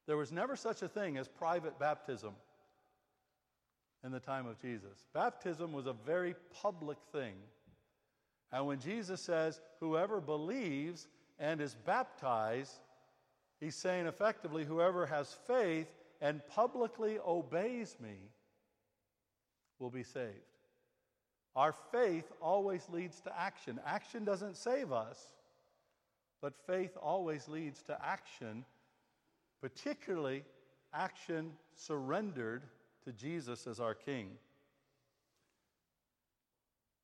There 0.07 0.16
was 0.16 0.33
never 0.33 0.57
such 0.57 0.83
a 0.83 0.88
thing 0.88 1.16
as 1.16 1.29
private 1.29 1.79
baptism. 1.79 2.35
in 4.05 4.12
the 4.12 4.20
time 4.20 4.46
of 4.46 4.61
Jesus. 4.61 5.05
Baptism 5.12 5.72
was 5.72 5.87
a 5.87 5.92
very 5.92 6.35
public 6.62 6.98
thing. 7.12 7.35
And 8.53 8.66
when 8.66 8.81
Jesus 8.81 9.20
says, 9.20 9.61
whoever 9.79 10.20
believes 10.20 11.07
and 11.40 11.61
is 11.61 11.74
baptized, 11.87 12.79
he's 13.59 13.74
saying 13.74 14.07
effectively, 14.07 14.64
whoever 14.64 15.07
has 15.07 15.37
faith 15.46 15.88
and 16.20 16.46
publicly 16.48 17.18
obeys 17.26 17.96
me 18.00 18.16
will 19.79 19.90
be 19.90 20.03
saved. 20.03 20.35
Our 21.57 21.74
faith 21.90 22.31
always 22.40 22.87
leads 22.90 23.20
to 23.22 23.40
action. 23.40 23.81
Action 23.85 24.24
doesn't 24.24 24.57
save 24.57 24.92
us, 24.92 25.18
but 26.42 26.55
faith 26.66 26.96
always 27.03 27.48
leads 27.48 27.83
to 27.85 27.98
action, 28.05 28.64
particularly 29.61 30.44
action 30.92 31.53
surrendered 31.74 32.62
to 33.05 33.12
Jesus 33.12 33.66
as 33.66 33.81
our 33.81 33.94
King. 33.94 34.31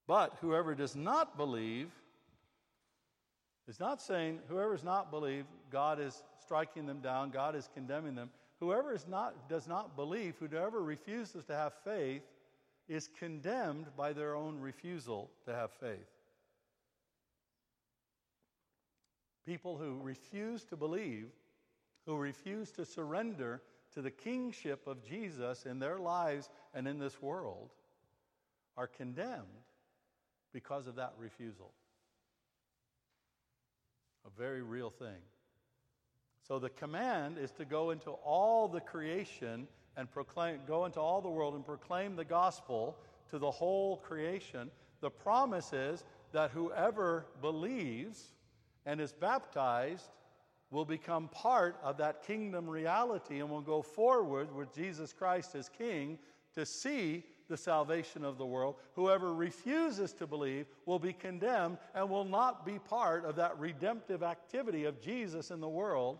But 0.07 0.37
whoever 0.41 0.75
does 0.75 0.95
not 0.95 1.37
believe 1.37 1.91
is 3.69 3.81
not 3.81 4.01
saying 4.01 4.41
whoever 4.49 4.75
does 4.75 4.85
not 4.85 5.11
believe, 5.11 5.45
God 5.71 6.01
is 6.01 6.23
striking 6.41 6.87
them 6.87 7.01
down, 7.01 7.31
God 7.31 7.57
is 7.57 7.69
condemning 7.75 8.15
them. 8.15 8.31
Whoever 8.61 8.95
is 8.95 9.07
not, 9.07 9.49
does 9.49 9.67
not 9.67 9.97
believe, 9.97 10.37
whoever 10.39 10.83
refuses 10.83 11.45
to 11.45 11.55
have 11.55 11.73
faith, 11.85 12.23
is 12.89 13.09
condemned 13.19 13.87
by 13.97 14.13
their 14.13 14.37
own 14.37 14.61
refusal 14.61 15.31
to 15.45 15.53
have 15.53 15.73
faith. 15.73 16.07
People 19.45 19.77
who 19.77 19.99
refuse 20.01 20.65
to 20.65 20.77
believe, 20.77 21.29
who 22.07 22.17
refuse 22.17 22.71
to 22.73 22.85
surrender 22.85 23.63
to 23.95 24.03
the 24.03 24.11
kingship 24.11 24.87
of 24.87 25.05
Jesus 25.05 25.67
in 25.67 25.79
their 25.79 25.99
lives 25.99 26.49
and 26.75 26.87
in 26.87 26.99
this 26.99 27.21
world, 27.21 27.71
are 28.77 28.87
condemned 28.87 29.43
because 30.53 30.87
of 30.87 30.97
that 30.97 31.15
refusal. 31.19 31.73
A 34.27 34.39
very 34.39 34.63
real 34.63 34.91
thing. 34.91 35.21
So 36.47 36.59
the 36.59 36.71
command 36.71 37.39
is 37.39 37.51
to 37.53 37.65
go 37.65 37.91
into 37.91 38.11
all 38.11 38.69
the 38.69 38.81
creation 38.81 39.69
and 39.97 40.11
proclaim, 40.11 40.61
go 40.67 40.85
into 40.85 41.01
all 41.01 41.21
the 41.21 41.29
world 41.29 41.55
and 41.55 41.65
proclaim 41.65 42.17
the 42.17 42.25
gospel 42.25 42.97
to 43.31 43.39
the 43.39 43.51
whole 43.51 43.99
creation. 43.99 44.71
The 45.01 45.11
promise 45.11 45.73
is 45.73 46.05
that 46.33 46.51
whoever 46.51 47.27
believes 47.41 48.33
and 48.85 49.01
is 49.01 49.13
baptized 49.13 50.11
will 50.71 50.85
become 50.85 51.29
part 51.29 51.79
of 51.83 51.97
that 51.99 52.23
kingdom 52.23 52.69
reality 52.69 53.41
and 53.41 53.49
will 53.49 53.61
go 53.61 53.83
forward 53.83 54.55
with 54.55 54.75
Jesus 54.75 55.13
Christ 55.13 55.55
as 55.55 55.69
King 55.69 56.19
to 56.55 56.67
see 56.67 57.25
the 57.49 57.57
salvation 57.57 58.25
of 58.25 58.39
the 58.39 58.47
world. 58.47 58.77
Whoever 58.95 59.35
refuses 59.35 60.13
to 60.15 60.27
believe 60.27 60.67
will 60.85 60.99
be 60.99 61.13
condemned 61.13 61.79
and 61.95 62.11
will 62.11 62.25
not 62.25 62.67
be 62.67 62.79
part 62.79 63.25
of 63.25 63.37
that 63.37 63.59
redemptive 63.59 64.23
activity 64.23 64.85
of 64.85 65.01
Jesus 65.01 65.51
in 65.51 65.61
the 65.61 65.69
world 65.69 66.19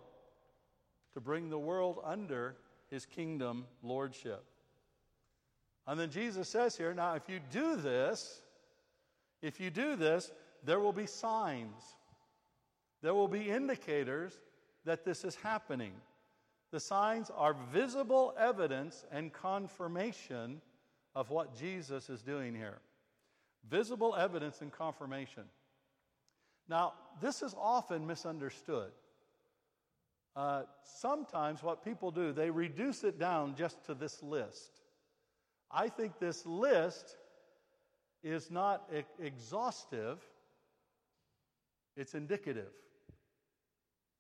to 1.15 1.21
bring 1.21 1.51
the 1.51 1.59
world 1.59 2.01
under 2.05 2.57
his 2.91 3.07
kingdom 3.07 3.65
lordship. 3.83 4.45
And 5.87 5.99
then 5.99 6.11
Jesus 6.11 6.49
says 6.49 6.77
here, 6.77 6.95
now 6.95 7.15
if 7.15 7.29
you 7.29 7.41
do 7.51 7.77
this, 7.77 8.43
if 9.43 9.61
you 9.61 9.71
do 9.71 9.97
this, 9.97 10.33
there 10.65 10.81
will 10.81 10.93
be 10.93 11.07
signs. 11.07 11.81
There 13.03 13.15
will 13.15 13.29
be 13.29 13.51
indicators 13.51 14.41
that 14.85 15.05
this 15.05 15.25
is 15.25 15.37
happening. 15.37 15.93
The 16.73 16.81
signs 16.81 17.31
are 17.31 17.55
visible 17.73 18.35
evidence 18.39 19.05
and 19.13 19.33
confirmation 19.33 20.61
of 21.17 21.31
what 21.31 21.57
Jesus 21.57 22.11
is 22.11 22.23
doing 22.23 22.55
here. 22.55 22.79
Visible 23.69 24.15
evidence 24.15 24.61
and 24.61 24.71
confirmation. 24.71 25.45
Now, 26.69 26.93
this 27.23 27.43
is 27.43 27.55
often 27.59 28.07
misunderstood. 28.07 28.93
Uh, 30.37 30.65
sometimes 30.85 31.63
what 31.63 31.83
people 31.83 32.11
do, 32.11 32.33
they 32.33 32.51
reduce 32.51 33.03
it 33.03 33.19
down 33.19 33.55
just 33.57 33.83
to 33.87 33.95
this 33.95 34.23
list. 34.23 34.83
I 35.71 35.89
think 35.89 36.19
this 36.19 36.45
list 36.45 37.17
is 38.23 38.51
not 38.51 38.87
e- 38.95 39.03
exhaustive, 39.19 40.23
it's 41.97 42.15
indicative. 42.15 42.73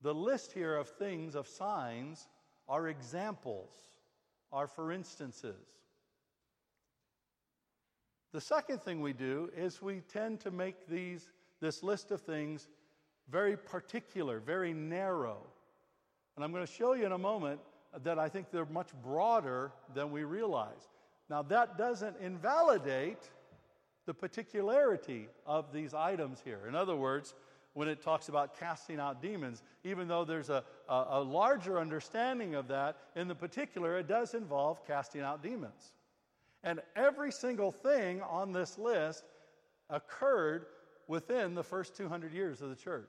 The 0.00 0.14
list 0.14 0.52
here 0.52 0.74
of 0.74 0.88
things, 0.88 1.34
of 1.34 1.46
signs, 1.46 2.26
are 2.66 2.88
examples, 2.88 3.70
are 4.50 4.66
for 4.66 4.92
instances. 4.92 5.66
The 8.32 8.40
second 8.40 8.82
thing 8.82 9.00
we 9.00 9.12
do 9.12 9.50
is 9.56 9.80
we 9.80 10.00
tend 10.12 10.40
to 10.40 10.50
make 10.50 10.88
these, 10.88 11.30
this 11.60 11.82
list 11.82 12.10
of 12.10 12.20
things 12.20 12.68
very 13.30 13.56
particular, 13.56 14.40
very 14.40 14.72
narrow. 14.72 15.38
And 16.36 16.44
I'm 16.44 16.52
going 16.52 16.66
to 16.66 16.72
show 16.72 16.92
you 16.92 17.06
in 17.06 17.12
a 17.12 17.18
moment 17.18 17.60
that 18.02 18.18
I 18.18 18.28
think 18.28 18.50
they're 18.50 18.66
much 18.66 18.88
broader 19.02 19.72
than 19.94 20.10
we 20.10 20.24
realize. 20.24 20.88
Now, 21.30 21.42
that 21.42 21.78
doesn't 21.78 22.16
invalidate 22.20 23.30
the 24.06 24.14
particularity 24.14 25.28
of 25.44 25.72
these 25.72 25.94
items 25.94 26.40
here. 26.44 26.60
In 26.68 26.74
other 26.74 26.94
words, 26.94 27.34
when 27.74 27.88
it 27.88 28.00
talks 28.00 28.28
about 28.28 28.58
casting 28.58 29.00
out 29.00 29.20
demons, 29.20 29.62
even 29.84 30.08
though 30.08 30.24
there's 30.24 30.48
a, 30.48 30.64
a, 30.88 31.04
a, 31.10 31.20
larger 31.20 31.78
understanding 31.78 32.54
of 32.54 32.68
that, 32.68 32.96
in 33.16 33.28
the 33.28 33.34
particular, 33.34 33.98
it 33.98 34.08
does 34.08 34.32
involve 34.32 34.86
casting 34.86 35.20
out 35.20 35.42
demons. 35.42 35.92
And 36.66 36.80
every 36.96 37.30
single 37.30 37.70
thing 37.70 38.20
on 38.22 38.52
this 38.52 38.76
list 38.76 39.22
occurred 39.88 40.66
within 41.06 41.54
the 41.54 41.62
first 41.62 41.96
200 41.96 42.32
years 42.34 42.60
of 42.60 42.70
the 42.70 42.74
church. 42.74 43.08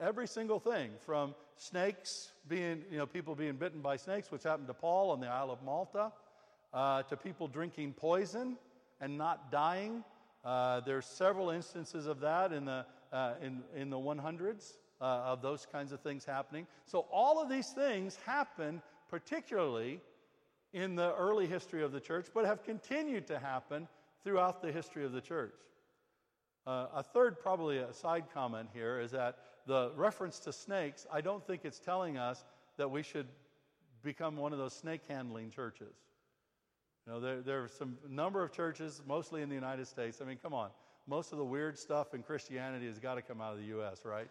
Every 0.00 0.28
single 0.28 0.60
thing 0.60 0.92
from 1.04 1.34
snakes 1.56 2.30
being, 2.48 2.84
you 2.92 2.96
know, 2.96 3.06
people 3.06 3.34
being 3.34 3.56
bitten 3.56 3.80
by 3.80 3.96
snakes, 3.96 4.30
which 4.30 4.44
happened 4.44 4.68
to 4.68 4.74
Paul 4.74 5.10
on 5.10 5.18
the 5.18 5.26
Isle 5.26 5.50
of 5.50 5.64
Malta, 5.64 6.12
uh, 6.72 7.02
to 7.02 7.16
people 7.16 7.48
drinking 7.48 7.94
poison 7.94 8.56
and 9.00 9.18
not 9.18 9.50
dying. 9.50 10.04
Uh, 10.44 10.78
there's 10.80 11.06
several 11.06 11.50
instances 11.50 12.06
of 12.06 12.20
that 12.20 12.52
in 12.52 12.66
the, 12.66 12.86
uh, 13.12 13.34
in, 13.42 13.64
in 13.74 13.90
the 13.90 13.98
100s 13.98 14.74
uh, 15.00 15.04
of 15.04 15.42
those 15.42 15.66
kinds 15.70 15.90
of 15.90 16.00
things 16.00 16.24
happening. 16.24 16.68
So 16.86 17.06
all 17.10 17.42
of 17.42 17.48
these 17.48 17.70
things 17.70 18.16
happened 18.24 18.80
particularly 19.08 20.00
in 20.72 20.94
the 20.94 21.14
early 21.14 21.46
history 21.46 21.82
of 21.82 21.92
the 21.92 22.00
church, 22.00 22.26
but 22.32 22.44
have 22.44 22.62
continued 22.62 23.26
to 23.26 23.38
happen 23.38 23.88
throughout 24.22 24.62
the 24.62 24.70
history 24.70 25.04
of 25.04 25.12
the 25.12 25.20
church. 25.20 25.54
Uh, 26.66 26.86
a 26.94 27.02
third, 27.02 27.40
probably 27.40 27.78
a 27.78 27.92
side 27.92 28.24
comment 28.32 28.68
here, 28.72 29.00
is 29.00 29.10
that 29.10 29.38
the 29.66 29.92
reference 29.96 30.38
to 30.40 30.52
snakes, 30.52 31.06
I 31.12 31.20
don't 31.20 31.44
think 31.46 31.64
it's 31.64 31.78
telling 31.78 32.18
us 32.18 32.44
that 32.76 32.90
we 32.90 33.02
should 33.02 33.26
become 34.02 34.36
one 34.36 34.52
of 34.52 34.58
those 34.58 34.74
snake 34.74 35.02
handling 35.08 35.50
churches. 35.50 35.94
You 37.06 37.14
know, 37.14 37.20
there, 37.20 37.40
there 37.40 37.64
are 37.64 37.68
some 37.68 37.96
number 38.08 38.42
of 38.42 38.52
churches, 38.52 39.02
mostly 39.06 39.42
in 39.42 39.48
the 39.48 39.54
United 39.54 39.86
States. 39.86 40.20
I 40.20 40.24
mean, 40.24 40.38
come 40.42 40.54
on. 40.54 40.70
Most 41.06 41.32
of 41.32 41.38
the 41.38 41.44
weird 41.44 41.78
stuff 41.78 42.14
in 42.14 42.22
Christianity 42.22 42.86
has 42.86 42.98
got 42.98 43.14
to 43.14 43.22
come 43.22 43.40
out 43.40 43.52
of 43.54 43.58
the 43.58 43.66
U.S., 43.66 44.04
right? 44.04 44.28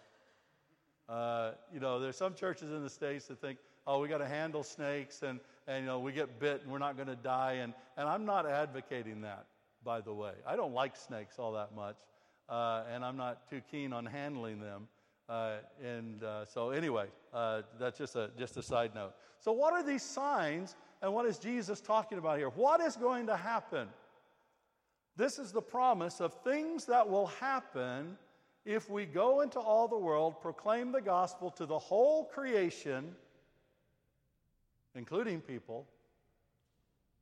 Uh, 1.09 1.51
you 1.73 1.79
know, 1.79 1.99
there's 1.99 2.15
some 2.15 2.35
churches 2.35 2.71
in 2.71 2.83
the 2.83 2.89
States 2.89 3.25
that 3.25 3.41
think, 3.41 3.57
oh, 3.87 3.99
we 3.99 4.07
got 4.07 4.19
to 4.19 4.27
handle 4.27 4.63
snakes 4.63 5.23
and, 5.23 5.39
and, 5.69 5.81
you 5.81 5.85
know, 5.85 5.99
we 5.99 6.11
get 6.11 6.39
bit 6.39 6.63
and 6.63 6.71
we're 6.71 6.79
not 6.79 6.95
going 6.95 7.07
to 7.07 7.15
die. 7.15 7.59
And, 7.61 7.73
and 7.95 8.09
I'm 8.09 8.25
not 8.25 8.49
advocating 8.49 9.21
that, 9.21 9.45
by 9.83 10.01
the 10.01 10.13
way. 10.13 10.33
I 10.45 10.55
don't 10.55 10.73
like 10.73 10.95
snakes 10.95 11.37
all 11.37 11.53
that 11.53 11.75
much, 11.75 11.95
uh, 12.49 12.83
and 12.91 13.05
I'm 13.05 13.15
not 13.15 13.47
too 13.49 13.61
keen 13.69 13.93
on 13.93 14.05
handling 14.05 14.59
them. 14.59 14.87
Uh, 15.29 15.57
and 15.85 16.23
uh, 16.23 16.43
so, 16.45 16.71
anyway, 16.71 17.05
uh, 17.33 17.61
that's 17.79 17.99
just 17.99 18.15
a, 18.15 18.31
just 18.37 18.57
a 18.57 18.63
side 18.63 18.95
note. 18.95 19.13
So, 19.39 19.51
what 19.51 19.73
are 19.73 19.83
these 19.83 20.01
signs, 20.01 20.75
and 21.03 21.13
what 21.13 21.27
is 21.27 21.37
Jesus 21.37 21.79
talking 21.79 22.17
about 22.17 22.39
here? 22.39 22.49
What 22.49 22.81
is 22.81 22.95
going 22.95 23.27
to 23.27 23.37
happen? 23.37 23.87
This 25.15 25.37
is 25.37 25.51
the 25.51 25.61
promise 25.61 26.19
of 26.19 26.33
things 26.43 26.85
that 26.85 27.07
will 27.07 27.27
happen 27.27 28.17
if 28.65 28.89
we 28.89 29.05
go 29.05 29.41
into 29.41 29.59
all 29.59 29.87
the 29.87 29.97
world, 29.97 30.41
proclaim 30.41 30.91
the 30.91 31.01
gospel 31.01 31.51
to 31.51 31.65
the 31.65 31.77
whole 31.77 32.25
creation, 32.25 33.15
including 34.99 35.39
people, 35.39 35.87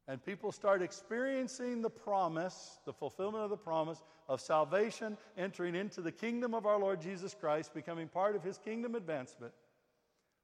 and 0.07 0.25
people 0.25 0.51
start 0.51 0.81
experiencing 0.81 1.83
the 1.83 1.89
promise, 1.91 2.79
the 2.85 2.91
fulfillment 2.91 3.43
of 3.43 3.51
the 3.51 3.57
promise 3.57 4.01
of 4.27 4.41
salvation, 4.41 5.15
entering 5.37 5.75
into 5.75 6.01
the 6.01 6.11
kingdom 6.11 6.55
of 6.55 6.65
our 6.65 6.79
Lord 6.79 6.99
Jesus 6.99 7.35
Christ, 7.39 7.75
becoming 7.75 8.07
part 8.07 8.35
of 8.35 8.43
his 8.43 8.57
kingdom 8.57 8.95
advancement, 8.95 9.53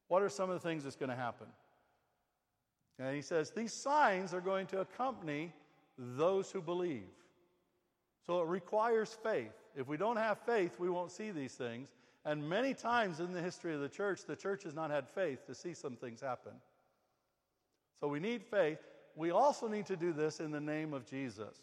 what 0.10 0.22
are 0.22 0.30
some 0.30 0.52
of 0.52 0.62
the 0.62 0.70
things 0.70 0.84
that's 0.84 0.96
going 0.96 1.10
to 1.10 1.16
happen? 1.16 1.48
And 3.00 3.16
he 3.16 3.24
says, 3.24 3.50
These 3.50 3.74
signs 3.74 4.32
are 4.32 4.42
going 4.42 4.68
to 4.68 4.82
accompany 4.82 5.52
those 5.98 6.52
who 6.52 6.62
believe. 6.62 7.10
So 8.28 8.44
it 8.44 8.48
requires 8.48 9.18
faith. 9.24 9.54
If 9.76 9.88
we 9.88 9.98
don't 9.98 10.18
have 10.18 10.38
faith, 10.46 10.76
we 10.78 10.90
won't 10.90 11.12
see 11.12 11.32
these 11.32 11.54
things. 11.54 11.90
And 12.26 12.48
many 12.48 12.76
times 12.76 13.20
in 13.20 13.34
the 13.34 13.42
history 13.42 13.74
of 13.74 13.82
the 13.82 13.90
church, 13.90 14.22
the 14.28 14.36
church 14.36 14.64
has 14.66 14.76
not 14.76 14.92
had 14.92 15.10
faith 15.10 15.48
to 15.48 15.56
see 15.56 15.74
some 15.74 15.96
things 15.96 16.22
happen. 16.22 16.54
So 18.00 18.08
we 18.08 18.20
need 18.20 18.44
faith. 18.44 18.80
we 19.16 19.32
also 19.32 19.68
need 19.68 19.86
to 19.86 19.96
do 19.96 20.12
this 20.12 20.40
in 20.40 20.52
the 20.52 20.60
name 20.60 20.94
of 20.94 21.06
Jesus. 21.06 21.58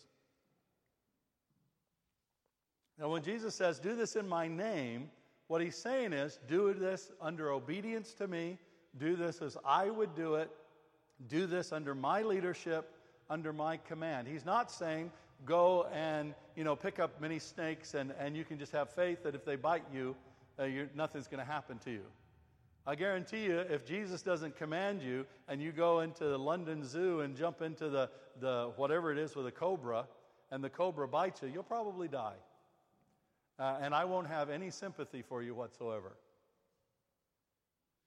Now, 2.99 3.09
when 3.09 3.23
Jesus 3.23 3.55
says, 3.55 3.79
Do 3.79 3.97
this 3.97 4.15
in 4.15 4.29
my 4.29 4.47
name, 4.47 5.11
what 5.49 5.63
he's 5.63 5.77
saying 5.77 6.13
is, 6.13 6.39
Do 6.47 6.75
this 6.75 7.11
under 7.21 7.51
obedience 7.51 8.13
to 8.15 8.29
me, 8.29 8.59
do 8.99 9.17
this 9.17 9.41
as 9.41 9.57
I 9.65 9.89
would 9.89 10.15
do 10.15 10.35
it, 10.35 10.51
do 11.29 11.47
this 11.47 11.73
under 11.73 11.95
my 11.95 12.23
leadership, 12.23 12.93
under 13.31 13.53
my 13.53 13.79
command. 13.79 14.29
He's 14.29 14.45
not 14.45 14.71
saying, 14.71 15.11
Go 15.47 15.87
and 15.93 16.35
you 16.55 16.65
know 16.65 16.77
pick 16.77 16.99
up 16.99 17.19
many 17.21 17.39
snakes 17.39 17.95
and, 17.95 18.13
and 18.19 18.37
you 18.37 18.45
can 18.45 18.59
just 18.59 18.73
have 18.73 18.91
faith 18.91 19.23
that 19.23 19.35
if 19.35 19.45
they 19.45 19.57
bite 19.57 19.85
you, 19.93 20.15
uh, 20.59 20.67
nothing's 20.95 21.29
going 21.29 21.45
to 21.45 21.51
happen 21.51 21.79
to 21.79 21.91
you. 21.91 22.05
I 22.87 22.95
guarantee 22.95 23.45
you, 23.45 23.59
if 23.59 23.85
Jesus 23.85 24.23
doesn't 24.23 24.57
command 24.57 25.03
you 25.03 25.27
and 25.49 25.61
you 25.61 25.71
go 25.71 26.01
into 26.01 26.25
the 26.25 26.39
London 26.39 26.85
Zoo 26.85 27.21
and 27.21 27.37
jump 27.37 27.63
into 27.63 27.89
the, 27.89 28.11
the 28.41 28.73
whatever 28.77 29.13
it 29.13 29.19
is 29.19 29.37
with 29.37 29.47
a 29.47 29.53
cobra, 29.53 30.07
and 30.51 30.65
the 30.65 30.71
cobra 30.71 31.07
bites 31.07 31.43
you, 31.43 31.49
you'll 31.49 31.63
probably 31.63 32.09
die. 32.09 32.37
Uh, 33.59 33.79
and 33.81 33.95
I 33.95 34.05
won't 34.05 34.27
have 34.27 34.51
any 34.51 34.71
sympathy 34.71 35.23
for 35.23 35.43
you 35.43 35.55
whatsoever. 35.55 36.17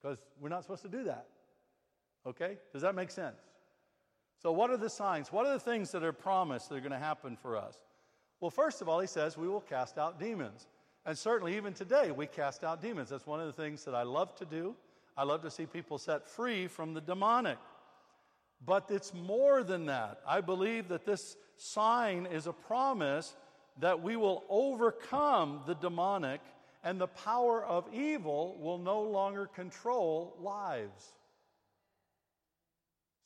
Because 0.02 0.18
we're 0.40 0.48
not 0.48 0.62
supposed 0.62 0.82
to 0.82 0.88
do 0.88 1.04
that. 1.04 1.26
Okay? 2.26 2.58
Does 2.72 2.82
that 2.82 2.94
make 2.94 3.10
sense? 3.10 3.40
So, 4.42 4.52
what 4.52 4.70
are 4.70 4.76
the 4.76 4.90
signs? 4.90 5.32
What 5.32 5.46
are 5.46 5.52
the 5.52 5.60
things 5.60 5.92
that 5.92 6.02
are 6.02 6.12
promised 6.12 6.68
that 6.68 6.74
are 6.74 6.80
going 6.80 6.92
to 6.92 6.98
happen 6.98 7.36
for 7.36 7.56
us? 7.56 7.78
Well, 8.40 8.50
first 8.50 8.82
of 8.82 8.88
all, 8.88 9.00
he 9.00 9.06
says 9.06 9.38
we 9.38 9.48
will 9.48 9.60
cast 9.60 9.96
out 9.96 10.18
demons. 10.18 10.66
And 11.06 11.16
certainly, 11.18 11.56
even 11.56 11.74
today, 11.74 12.10
we 12.10 12.26
cast 12.26 12.64
out 12.64 12.80
demons. 12.80 13.10
That's 13.10 13.26
one 13.26 13.40
of 13.40 13.46
the 13.46 13.52
things 13.52 13.84
that 13.84 13.94
I 13.94 14.02
love 14.02 14.34
to 14.36 14.44
do. 14.44 14.74
I 15.16 15.24
love 15.24 15.42
to 15.42 15.50
see 15.50 15.66
people 15.66 15.98
set 15.98 16.26
free 16.26 16.66
from 16.66 16.94
the 16.94 17.00
demonic. 17.00 17.58
But 18.64 18.90
it's 18.90 19.12
more 19.12 19.62
than 19.62 19.86
that. 19.86 20.20
I 20.26 20.40
believe 20.40 20.88
that 20.88 21.04
this 21.04 21.36
sign 21.56 22.26
is 22.26 22.46
a 22.46 22.52
promise 22.52 23.36
that 23.80 24.02
we 24.02 24.16
will 24.16 24.44
overcome 24.48 25.60
the 25.66 25.74
demonic 25.74 26.40
and 26.82 27.00
the 27.00 27.06
power 27.08 27.64
of 27.64 27.86
evil 27.92 28.56
will 28.60 28.78
no 28.78 29.00
longer 29.00 29.46
control 29.46 30.36
lives. 30.40 31.12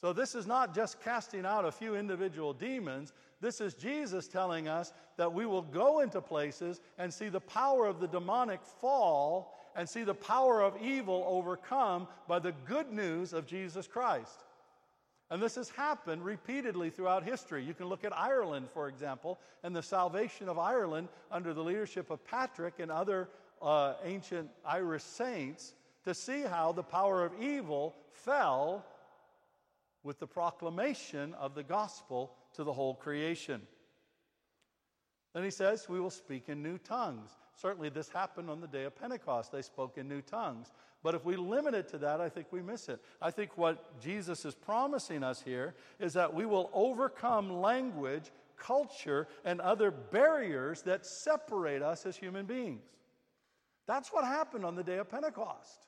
So, 0.00 0.12
this 0.12 0.36
is 0.36 0.46
not 0.46 0.74
just 0.74 1.02
casting 1.02 1.44
out 1.44 1.64
a 1.64 1.72
few 1.72 1.96
individual 1.96 2.52
demons. 2.52 3.12
This 3.40 3.60
is 3.60 3.74
Jesus 3.74 4.26
telling 4.26 4.66
us 4.66 4.92
that 5.16 5.32
we 5.32 5.46
will 5.46 5.62
go 5.62 6.00
into 6.00 6.20
places 6.20 6.80
and 6.98 7.12
see 7.12 7.28
the 7.28 7.40
power 7.40 7.86
of 7.86 8.00
the 8.00 8.08
demonic 8.08 8.60
fall 8.80 9.54
and 9.76 9.88
see 9.88 10.02
the 10.02 10.14
power 10.14 10.60
of 10.60 10.74
evil 10.82 11.24
overcome 11.28 12.08
by 12.26 12.40
the 12.40 12.52
good 12.66 12.92
news 12.92 13.32
of 13.32 13.46
Jesus 13.46 13.86
Christ. 13.86 14.44
And 15.30 15.42
this 15.42 15.56
has 15.56 15.68
happened 15.68 16.24
repeatedly 16.24 16.90
throughout 16.90 17.22
history. 17.22 17.62
You 17.62 17.74
can 17.74 17.86
look 17.86 18.02
at 18.02 18.16
Ireland, 18.16 18.68
for 18.72 18.88
example, 18.88 19.38
and 19.62 19.76
the 19.76 19.82
salvation 19.82 20.48
of 20.48 20.58
Ireland 20.58 21.08
under 21.30 21.52
the 21.52 21.62
leadership 21.62 22.10
of 22.10 22.24
Patrick 22.24 22.80
and 22.80 22.90
other 22.90 23.28
uh, 23.60 23.94
ancient 24.04 24.48
Irish 24.64 25.02
saints 25.02 25.74
to 26.04 26.14
see 26.14 26.42
how 26.42 26.72
the 26.72 26.82
power 26.82 27.24
of 27.24 27.32
evil 27.40 27.94
fell 28.10 28.84
with 30.02 30.18
the 30.18 30.26
proclamation 30.26 31.34
of 31.34 31.54
the 31.54 31.62
gospel 31.62 32.32
to 32.58 32.64
the 32.64 32.72
whole 32.72 32.94
creation. 32.94 33.62
Then 35.32 35.44
he 35.44 35.50
says, 35.50 35.88
We 35.88 36.00
will 36.00 36.10
speak 36.10 36.48
in 36.48 36.60
new 36.60 36.76
tongues. 36.76 37.30
Certainly, 37.54 37.90
this 37.90 38.08
happened 38.08 38.50
on 38.50 38.60
the 38.60 38.66
day 38.66 38.82
of 38.82 38.96
Pentecost. 38.96 39.52
They 39.52 39.62
spoke 39.62 39.96
in 39.96 40.08
new 40.08 40.20
tongues. 40.20 40.72
But 41.04 41.14
if 41.14 41.24
we 41.24 41.36
limit 41.36 41.74
it 41.74 41.88
to 41.90 41.98
that, 41.98 42.20
I 42.20 42.28
think 42.28 42.48
we 42.50 42.60
miss 42.60 42.88
it. 42.88 43.00
I 43.22 43.30
think 43.30 43.56
what 43.56 44.00
Jesus 44.00 44.44
is 44.44 44.56
promising 44.56 45.22
us 45.22 45.40
here 45.40 45.76
is 46.00 46.14
that 46.14 46.34
we 46.34 46.46
will 46.46 46.68
overcome 46.74 47.60
language, 47.60 48.32
culture, 48.56 49.28
and 49.44 49.60
other 49.60 49.92
barriers 49.92 50.82
that 50.82 51.06
separate 51.06 51.80
us 51.82 52.06
as 52.06 52.16
human 52.16 52.44
beings. 52.44 52.82
That's 53.86 54.08
what 54.08 54.24
happened 54.24 54.64
on 54.64 54.74
the 54.74 54.82
day 54.82 54.98
of 54.98 55.08
Pentecost. 55.08 55.86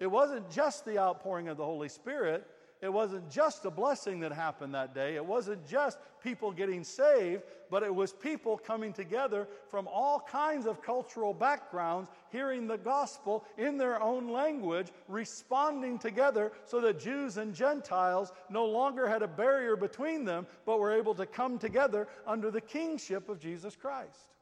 It 0.00 0.10
wasn't 0.10 0.50
just 0.50 0.84
the 0.84 0.98
outpouring 0.98 1.46
of 1.46 1.56
the 1.56 1.64
Holy 1.64 1.88
Spirit, 1.88 2.44
it 2.82 2.90
wasn't 2.90 3.30
just 3.30 3.66
a 3.66 3.70
blessing 3.70 4.20
that 4.20 4.32
happened 4.32 4.74
that 4.74 4.94
day. 4.94 5.14
It 5.14 5.24
wasn't 5.24 5.66
just 5.68 5.98
people 6.22 6.50
getting 6.50 6.82
saved, 6.82 7.42
but 7.70 7.82
it 7.82 7.94
was 7.94 8.14
people 8.14 8.56
coming 8.56 8.94
together 8.94 9.46
from 9.68 9.86
all 9.86 10.18
kinds 10.20 10.64
of 10.64 10.80
cultural 10.80 11.34
backgrounds, 11.34 12.10
hearing 12.32 12.66
the 12.66 12.78
gospel 12.78 13.44
in 13.58 13.76
their 13.76 14.02
own 14.02 14.30
language, 14.30 14.88
responding 15.08 15.98
together 15.98 16.52
so 16.64 16.80
that 16.80 16.98
Jews 16.98 17.36
and 17.36 17.54
Gentiles 17.54 18.32
no 18.48 18.64
longer 18.64 19.06
had 19.06 19.22
a 19.22 19.28
barrier 19.28 19.76
between 19.76 20.24
them, 20.24 20.46
but 20.64 20.80
were 20.80 20.92
able 20.92 21.14
to 21.16 21.26
come 21.26 21.58
together 21.58 22.08
under 22.26 22.50
the 22.50 22.62
kingship 22.62 23.28
of 23.28 23.38
Jesus 23.38 23.76
Christ. 23.76 24.34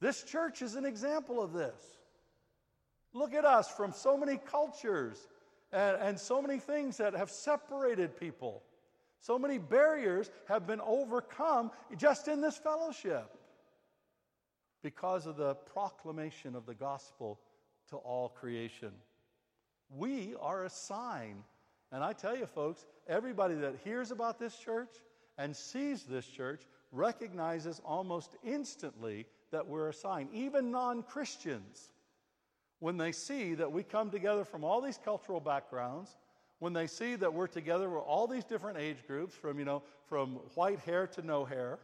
This 0.00 0.24
church 0.24 0.62
is 0.62 0.74
an 0.74 0.84
example 0.84 1.40
of 1.40 1.52
this. 1.52 1.80
Look 3.14 3.34
at 3.34 3.44
us 3.44 3.70
from 3.70 3.92
so 3.92 4.16
many 4.16 4.36
cultures 4.36 5.26
and, 5.76 5.98
and 6.00 6.18
so 6.18 6.40
many 6.40 6.58
things 6.58 6.96
that 6.96 7.12
have 7.14 7.30
separated 7.30 8.18
people. 8.18 8.62
So 9.20 9.38
many 9.38 9.58
barriers 9.58 10.30
have 10.48 10.66
been 10.66 10.80
overcome 10.80 11.70
just 11.98 12.28
in 12.28 12.40
this 12.40 12.56
fellowship 12.56 13.36
because 14.82 15.26
of 15.26 15.36
the 15.36 15.54
proclamation 15.54 16.54
of 16.54 16.64
the 16.64 16.74
gospel 16.74 17.38
to 17.90 17.96
all 17.96 18.30
creation. 18.30 18.92
We 19.90 20.34
are 20.40 20.64
a 20.64 20.70
sign. 20.70 21.44
And 21.92 22.02
I 22.02 22.14
tell 22.14 22.36
you, 22.36 22.46
folks, 22.46 22.86
everybody 23.06 23.54
that 23.56 23.74
hears 23.84 24.10
about 24.10 24.38
this 24.38 24.56
church 24.56 24.94
and 25.36 25.54
sees 25.54 26.04
this 26.04 26.26
church 26.26 26.62
recognizes 26.90 27.82
almost 27.84 28.36
instantly 28.42 29.26
that 29.50 29.66
we're 29.66 29.90
a 29.90 29.94
sign, 29.94 30.28
even 30.32 30.70
non 30.70 31.02
Christians 31.02 31.90
when 32.80 32.96
they 32.96 33.12
see 33.12 33.54
that 33.54 33.70
we 33.70 33.82
come 33.82 34.10
together 34.10 34.44
from 34.44 34.64
all 34.64 34.80
these 34.80 34.98
cultural 35.02 35.40
backgrounds, 35.40 36.16
when 36.58 36.72
they 36.72 36.86
see 36.86 37.16
that 37.16 37.32
we're 37.32 37.46
together 37.46 37.88
with 37.90 38.02
all 38.02 38.26
these 38.26 38.44
different 38.44 38.78
age 38.78 39.06
groups, 39.06 39.34
from, 39.34 39.58
you 39.58 39.64
know, 39.64 39.82
from 40.06 40.36
white 40.54 40.80
hair 40.80 41.06
to 41.06 41.22
no 41.22 41.44
hair, 41.44 41.78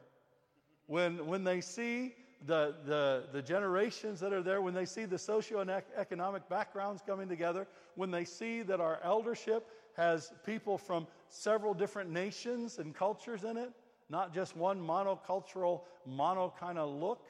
when, 0.87 1.26
when 1.26 1.44
they 1.44 1.61
see 1.61 2.14
the, 2.46 2.74
the, 2.85 3.24
the 3.33 3.42
generations 3.42 4.20
that 4.20 4.33
are 4.33 4.42
there, 4.42 4.61
when 4.61 4.74
they 4.74 4.85
see 4.85 5.05
the 5.05 5.18
socio-economic 5.18 6.48
backgrounds 6.48 7.02
coming 7.07 7.28
together, 7.28 7.66
when 7.94 8.11
they 8.11 8.24
see 8.24 8.62
that 8.62 8.81
our 8.81 8.98
eldership 9.05 9.68
has 9.96 10.33
people 10.44 10.78
from 10.78 11.07
several 11.28 11.74
different 11.74 12.11
nations 12.11 12.78
and 12.78 12.94
cultures 12.94 13.44
in 13.44 13.57
it, 13.57 13.70
not 14.09 14.35
just 14.35 14.57
one 14.57 14.81
monocultural, 14.81 15.83
mono 16.07 16.52
kind 16.59 16.78
of 16.78 16.90
look, 16.90 17.26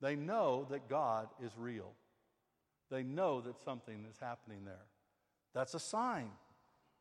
they 0.00 0.16
know 0.16 0.66
that 0.70 0.88
God 0.88 1.28
is 1.42 1.52
real. 1.56 1.92
They 2.92 3.02
know 3.02 3.40
that 3.40 3.58
something 3.58 4.04
is 4.08 4.18
happening 4.20 4.66
there. 4.66 4.84
That's 5.54 5.72
a 5.72 5.80
sign. 5.80 6.28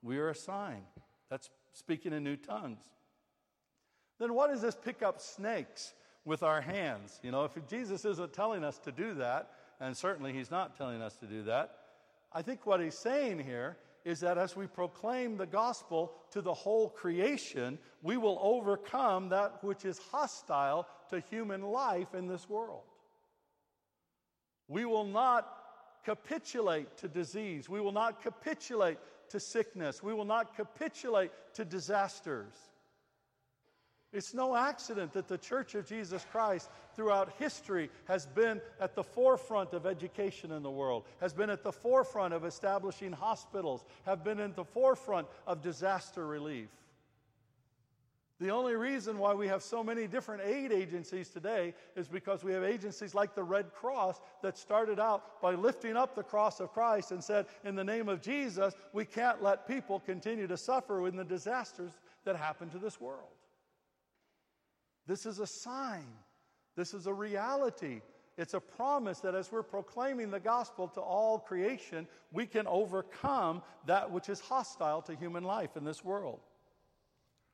We 0.02 0.20
are 0.20 0.30
a 0.30 0.36
sign. 0.36 0.84
That's 1.30 1.50
speaking 1.74 2.14
in 2.14 2.24
new 2.24 2.38
tongues. 2.38 2.82
Then 4.18 4.34
what 4.34 4.52
is 4.52 4.62
this 4.62 4.74
pick 4.74 5.04
up 5.04 5.20
snakes 5.20 5.94
with 6.24 6.44
our 6.44 6.62
hands? 6.62 7.20
You 7.22 7.32
know, 7.32 7.44
if 7.44 7.52
Jesus 7.68 8.06
isn't 8.06 8.32
telling 8.32 8.64
us 8.64 8.80
to 8.80 8.94
do 8.94 9.16
that, 9.16 9.52
and 9.82 9.96
certainly 9.96 10.32
he's 10.32 10.50
not 10.50 10.78
telling 10.78 11.02
us 11.02 11.18
to 11.18 11.26
do 11.26 11.44
that, 11.44 11.76
I 12.32 12.42
think 12.42 12.66
what 12.66 12.80
he's 12.80 12.98
saying 12.98 13.40
here 13.40 13.76
is 14.06 14.22
that 14.22 14.38
as 14.38 14.56
we 14.56 14.68
proclaim 14.68 15.36
the 15.36 15.46
gospel 15.46 16.14
to 16.32 16.42
the 16.42 16.54
whole 16.54 16.88
creation, 16.88 17.78
we 18.02 18.16
will 18.16 18.40
overcome 18.42 19.28
that 19.30 19.62
which 19.62 19.84
is 19.84 20.00
hostile 20.10 20.88
to 21.10 21.20
human 21.20 21.62
life 21.62 22.16
in 22.16 22.28
this 22.28 22.48
world. 22.48 22.84
We 24.70 24.86
will 24.86 25.04
not 25.04 25.61
capitulate 26.04 26.98
to 26.98 27.08
disease. 27.08 27.70
We 27.70 27.82
will 27.82 27.92
not 27.92 28.22
capitulate 28.22 28.98
to 29.30 29.40
sickness. 29.40 30.04
We 30.04 30.14
will 30.14 30.26
not 30.26 30.56
capitulate 30.56 31.32
to 31.54 31.66
disasters. 31.66 32.54
It's 34.14 34.34
no 34.34 34.58
accident 34.58 35.14
that 35.14 35.30
the 35.30 35.38
Church 35.38 35.74
of 35.74 35.88
Jesus 35.88 36.26
Christ 36.32 36.70
throughout 36.96 37.32
history 37.40 37.90
has 38.06 38.26
been 38.26 38.60
at 38.82 38.94
the 38.94 39.04
forefront 39.04 39.74
of 39.74 39.86
education 39.86 40.52
in 40.52 40.64
the 40.64 40.72
world, 40.72 41.06
has 41.22 41.34
been 41.34 41.50
at 41.50 41.64
the 41.64 41.72
forefront 41.72 42.34
of 42.34 42.44
establishing 42.44 43.14
hospitals, 43.14 43.86
have 44.06 44.22
been 44.22 44.42
at 44.42 44.56
the 44.58 44.66
forefront 44.66 45.28
of 45.48 45.62
disaster 45.62 46.28
relief. 46.28 46.68
The 48.42 48.50
only 48.50 48.74
reason 48.74 49.20
why 49.20 49.36
we 49.36 49.48
have 49.50 49.62
so 49.62 49.84
many 49.84 50.08
different 50.08 50.42
aid 50.44 50.72
agencies 50.72 51.30
today 51.30 51.76
is 51.96 52.08
because 52.08 52.44
we 52.44 52.52
have 52.54 52.64
agencies 52.64 53.14
like 53.14 53.36
the 53.36 53.44
Red 53.44 53.72
Cross 53.72 54.20
that 54.42 54.58
started 54.58 55.00
out 55.00 55.40
by 55.44 55.54
lifting 55.54 55.96
up 55.96 56.16
the 56.16 56.24
cross 56.24 56.60
of 56.60 56.74
Christ 56.74 57.12
and 57.12 57.24
said, 57.24 57.46
in 57.64 57.76
the 57.76 57.84
name 57.84 58.10
of 58.10 58.20
Jesus, 58.20 58.74
we 58.94 59.06
can't 59.06 59.44
let 59.44 59.68
people 59.68 60.00
continue 60.00 60.48
to 60.48 60.58
suffer 60.58 61.08
in 61.08 61.16
the 61.16 61.24
disasters 61.24 61.92
that 62.26 62.36
happen 62.36 62.68
to 62.72 62.80
this 62.80 63.00
world. 63.00 63.30
This 65.06 65.28
is 65.28 65.38
a 65.38 65.46
sign, 65.48 66.08
this 66.76 66.96
is 66.96 67.06
a 67.06 67.14
reality. 67.14 68.02
It's 68.38 68.56
a 68.56 68.60
promise 68.60 69.20
that 69.20 69.36
as 69.36 69.52
we're 69.52 69.62
proclaiming 69.62 70.32
the 70.32 70.40
gospel 70.40 70.88
to 70.88 71.02
all 71.02 71.38
creation, 71.38 72.08
we 72.32 72.48
can 72.48 72.66
overcome 72.66 73.62
that 73.86 74.10
which 74.10 74.30
is 74.30 74.40
hostile 74.40 75.04
to 75.04 75.16
human 75.16 75.44
life 75.44 75.78
in 75.78 75.84
this 75.84 76.04
world. 76.04 76.40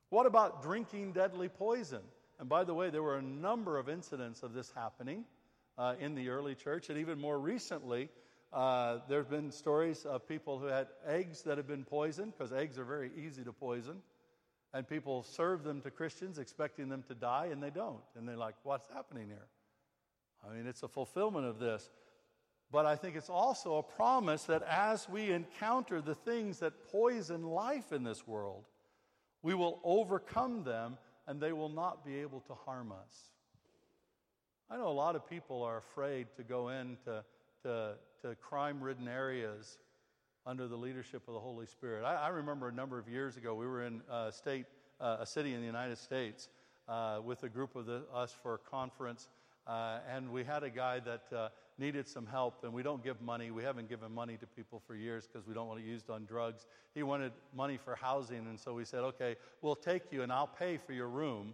What 0.09 0.25
about 0.25 0.61
drinking 0.61 1.13
deadly 1.13 1.49
poison? 1.49 2.01
And 2.39 2.47
by 2.47 2.63
the 2.63 2.73
way, 2.73 2.89
there 2.89 3.03
were 3.03 3.17
a 3.17 3.21
number 3.21 3.77
of 3.77 3.89
incidents 3.89 4.43
of 4.43 4.53
this 4.53 4.71
happening 4.75 5.25
uh, 5.77 5.95
in 5.99 6.15
the 6.15 6.29
early 6.29 6.55
church, 6.55 6.89
and 6.89 6.97
even 6.97 7.19
more 7.19 7.39
recently, 7.39 8.09
uh, 8.53 8.99
there 9.09 9.19
have 9.19 9.29
been 9.29 9.51
stories 9.51 10.05
of 10.05 10.27
people 10.27 10.59
who 10.59 10.67
had 10.67 10.87
eggs 11.05 11.41
that 11.43 11.57
have 11.57 11.67
been 11.67 11.83
poisoned, 11.83 12.33
because 12.37 12.53
eggs 12.53 12.79
are 12.79 12.85
very 12.85 13.11
easy 13.17 13.43
to 13.43 13.51
poison. 13.51 13.97
And 14.73 14.87
people 14.87 15.23
serve 15.23 15.63
them 15.63 15.81
to 15.81 15.91
Christians 15.91 16.39
expecting 16.39 16.89
them 16.89 17.03
to 17.07 17.15
die, 17.15 17.49
and 17.51 17.61
they 17.61 17.69
don't. 17.69 18.01
And 18.15 18.27
they're 18.27 18.37
like, 18.37 18.55
what's 18.63 18.87
happening 18.93 19.27
here? 19.27 19.47
I 20.45 20.53
mean, 20.53 20.67
it's 20.67 20.83
a 20.83 20.87
fulfillment 20.87 21.45
of 21.45 21.59
this. 21.59 21.89
But 22.71 22.85
I 22.85 22.95
think 22.95 23.15
it's 23.15 23.29
also 23.29 23.77
a 23.77 23.83
promise 23.83 24.43
that 24.43 24.63
as 24.63 25.07
we 25.07 25.31
encounter 25.31 26.01
the 26.01 26.15
things 26.15 26.59
that 26.59 26.91
poison 26.91 27.43
life 27.43 27.91
in 27.91 28.03
this 28.03 28.27
world, 28.27 28.65
we 29.47 29.53
will 29.53 29.79
overcome 29.85 30.65
them 30.65 30.97
and 31.25 31.39
they 31.39 31.53
will 31.53 31.69
not 31.69 32.05
be 32.05 32.17
able 32.17 32.41
to 32.41 32.53
harm 32.53 32.91
us. 32.91 33.31
I 34.69 34.75
know 34.75 34.89
a 34.89 34.89
lot 34.89 35.15
of 35.15 35.25
people 35.25 35.63
are 35.63 35.77
afraid 35.77 36.27
to 36.35 36.43
go 36.43 36.67
into 36.67 37.23
to, 37.63 37.93
to 38.23 38.35
crime 38.41 38.81
ridden 38.81 39.07
areas 39.07 39.79
under 40.45 40.67
the 40.67 40.75
leadership 40.75 41.21
of 41.29 41.33
the 41.33 41.39
Holy 41.39 41.65
Spirit. 41.65 42.03
I, 42.03 42.15
I 42.15 42.27
remember 42.27 42.67
a 42.67 42.73
number 42.73 42.99
of 42.99 43.07
years 43.07 43.37
ago, 43.37 43.55
we 43.55 43.65
were 43.65 43.85
in 43.85 44.01
a 44.11 44.33
state, 44.33 44.65
uh, 44.99 45.19
a 45.21 45.25
city 45.25 45.53
in 45.53 45.61
the 45.61 45.65
United 45.65 45.97
States, 45.97 46.49
uh, 46.89 47.21
with 47.23 47.43
a 47.43 47.49
group 47.49 47.77
of 47.77 47.85
the, 47.85 48.03
us 48.13 48.35
for 48.43 48.55
a 48.55 48.69
conference, 48.69 49.29
uh, 49.65 49.99
and 50.13 50.29
we 50.29 50.43
had 50.43 50.63
a 50.63 50.69
guy 50.69 50.99
that 50.99 51.23
uh, 51.33 51.47
needed 51.77 52.07
some 52.07 52.25
help, 52.25 52.63
and 52.63 52.73
we 52.73 52.83
don't 52.83 53.03
give 53.03 53.21
money. 53.21 53.51
We 53.51 53.63
haven't 53.63 53.89
given 53.89 54.11
money 54.11 54.37
to 54.37 54.47
people 54.47 54.81
for 54.85 54.95
years 54.95 55.27
because 55.27 55.47
we 55.47 55.53
don't 55.53 55.67
want 55.67 55.79
it 55.79 55.85
used 55.85 56.09
on 56.09 56.25
drugs. 56.25 56.65
He 56.95 57.03
wanted 57.03 57.31
money 57.55 57.77
for 57.77 57.95
housing, 57.95 58.47
and 58.47 58.59
so 58.59 58.73
we 58.73 58.85
said, 58.85 58.99
okay, 58.99 59.35
we'll 59.61 59.75
take 59.75 60.11
you, 60.11 60.23
and 60.23 60.31
I'll 60.31 60.47
pay 60.47 60.77
for 60.77 60.93
your 60.93 61.07
room 61.07 61.53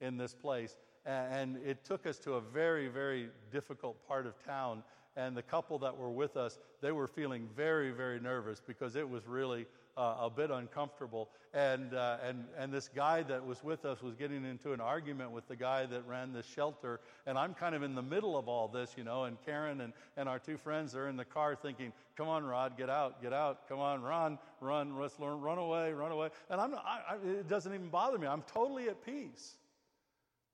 in 0.00 0.16
this 0.16 0.34
place. 0.34 0.76
And 1.04 1.56
it 1.64 1.84
took 1.84 2.06
us 2.06 2.18
to 2.20 2.34
a 2.34 2.40
very, 2.40 2.88
very 2.88 3.28
difficult 3.50 4.06
part 4.06 4.26
of 4.26 4.34
town 4.44 4.82
and 5.18 5.36
the 5.36 5.42
couple 5.42 5.80
that 5.80 5.96
were 5.96 6.10
with 6.10 6.36
us, 6.36 6.60
they 6.80 6.92
were 6.92 7.08
feeling 7.08 7.48
very, 7.56 7.90
very 7.90 8.20
nervous 8.20 8.62
because 8.64 8.94
it 8.94 9.08
was 9.08 9.26
really 9.26 9.66
uh, 9.98 10.14
a 10.20 10.30
bit 10.30 10.50
uncomfortable. 10.50 11.28
And, 11.52 11.92
uh, 11.92 12.18
and, 12.24 12.44
and 12.56 12.72
this 12.72 12.88
guy 12.88 13.24
that 13.24 13.44
was 13.44 13.64
with 13.64 13.84
us 13.84 14.00
was 14.00 14.14
getting 14.14 14.44
into 14.44 14.72
an 14.72 14.80
argument 14.80 15.32
with 15.32 15.48
the 15.48 15.56
guy 15.56 15.86
that 15.86 16.06
ran 16.06 16.32
the 16.32 16.42
shelter. 16.42 17.00
And 17.26 17.36
I'm 17.36 17.52
kind 17.52 17.74
of 17.74 17.82
in 17.82 17.96
the 17.96 18.02
middle 18.02 18.38
of 18.38 18.48
all 18.48 18.68
this, 18.68 18.94
you 18.96 19.02
know, 19.02 19.24
and 19.24 19.36
Karen 19.44 19.80
and, 19.80 19.92
and 20.16 20.28
our 20.28 20.38
two 20.38 20.56
friends 20.56 20.94
are 20.94 21.08
in 21.08 21.16
the 21.16 21.24
car 21.24 21.56
thinking, 21.56 21.92
come 22.16 22.28
on, 22.28 22.44
Rod, 22.44 22.78
get 22.78 22.88
out, 22.88 23.20
get 23.20 23.32
out, 23.32 23.68
come 23.68 23.80
on, 23.80 24.00
run, 24.02 24.38
run, 24.60 24.94
run, 24.94 25.10
run 25.18 25.58
away, 25.58 25.92
run 25.92 26.12
away. 26.12 26.28
And 26.48 26.60
I'm, 26.60 26.74
I, 26.74 27.00
I, 27.10 27.14
it 27.28 27.48
doesn't 27.48 27.74
even 27.74 27.88
bother 27.88 28.18
me. 28.18 28.28
I'm 28.28 28.42
totally 28.42 28.88
at 28.88 29.04
peace 29.04 29.56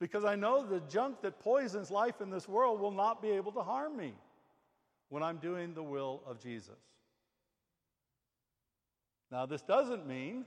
because 0.00 0.24
I 0.24 0.36
know 0.36 0.64
the 0.64 0.80
junk 0.80 1.20
that 1.20 1.38
poisons 1.40 1.90
life 1.90 2.20
in 2.22 2.30
this 2.30 2.48
world 2.48 2.80
will 2.80 2.90
not 2.90 3.20
be 3.20 3.30
able 3.30 3.52
to 3.52 3.62
harm 3.62 3.96
me 3.96 4.14
when 5.10 5.22
I'm 5.22 5.36
doing 5.36 5.74
the 5.74 5.82
will 5.82 6.22
of 6.26 6.40
Jesus. 6.40 6.93
Now, 9.34 9.46
this 9.46 9.62
doesn't 9.62 10.06
mean, 10.06 10.44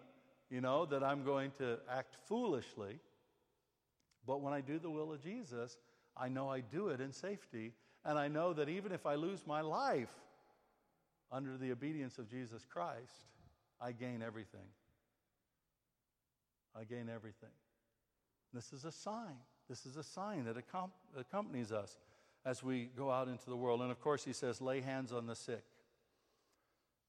you 0.49 0.61
know, 0.61 0.85
that 0.85 1.03
I'm 1.03 1.25
going 1.25 1.51
to 1.57 1.77
act 1.91 2.15
foolishly, 2.25 3.01
but 4.25 4.39
when 4.39 4.53
I 4.53 4.61
do 4.61 4.79
the 4.79 4.89
will 4.89 5.11
of 5.11 5.21
Jesus, 5.21 5.77
I 6.15 6.29
know 6.29 6.49
I 6.49 6.61
do 6.61 6.87
it 6.87 7.01
in 7.01 7.11
safety, 7.11 7.73
and 8.05 8.17
I 8.17 8.29
know 8.29 8.53
that 8.53 8.69
even 8.69 8.93
if 8.93 9.05
I 9.05 9.15
lose 9.15 9.45
my 9.45 9.59
life 9.59 10.13
under 11.33 11.57
the 11.57 11.69
obedience 11.73 12.17
of 12.17 12.31
Jesus 12.31 12.63
Christ, 12.63 13.25
I 13.81 13.91
gain 13.91 14.23
everything. 14.25 14.69
I 16.73 16.85
gain 16.85 17.09
everything. 17.13 17.49
This 18.53 18.71
is 18.71 18.85
a 18.85 18.91
sign. 18.93 19.35
This 19.67 19.85
is 19.85 19.97
a 19.97 20.03
sign 20.03 20.45
that 20.45 20.55
accompanies 21.19 21.73
us 21.73 21.97
as 22.45 22.63
we 22.63 22.89
go 22.97 23.11
out 23.11 23.27
into 23.27 23.49
the 23.49 23.57
world. 23.57 23.81
And 23.81 23.91
of 23.91 23.99
course, 23.99 24.23
he 24.23 24.31
says, 24.31 24.61
lay 24.61 24.79
hands 24.79 25.11
on 25.11 25.27
the 25.27 25.35
sick. 25.35 25.65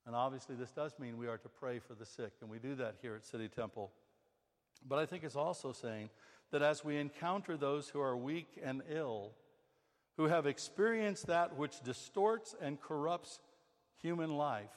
And 0.09 0.17
obviously, 0.17 0.57
this 0.57 0.71
does 0.71 0.99
mean 0.99 1.19
we 1.19 1.29
are 1.29 1.37
to 1.37 1.49
pray 1.51 1.79
for 1.79 1.93
the 1.93 2.07
sick, 2.07 2.33
and 2.41 2.49
we 2.49 2.59
do 2.59 2.75
that 2.77 2.95
here 3.03 3.15
at 3.15 3.27
City 3.27 3.47
Temple. 3.47 3.93
But 4.89 4.99
I 4.99 5.05
think 5.05 5.23
it's 5.23 5.37
also 5.37 5.71
saying 5.73 6.09
that 6.51 6.63
as 6.63 6.83
we 6.83 6.97
encounter 6.97 7.59
those 7.59 7.91
who 7.91 8.01
are 8.01 8.17
weak 8.17 8.59
and 8.65 8.81
ill, 8.91 9.33
who 10.17 10.25
have 10.25 10.47
experienced 10.47 11.27
that 11.27 11.59
which 11.59 11.83
distorts 11.83 12.57
and 12.59 12.81
corrupts 12.81 13.39
human 14.01 14.31
life, 14.31 14.71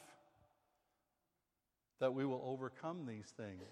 that 2.02 2.14
we 2.14 2.26
will 2.26 2.44
overcome 2.46 3.06
these 3.06 3.34
things. 3.38 3.64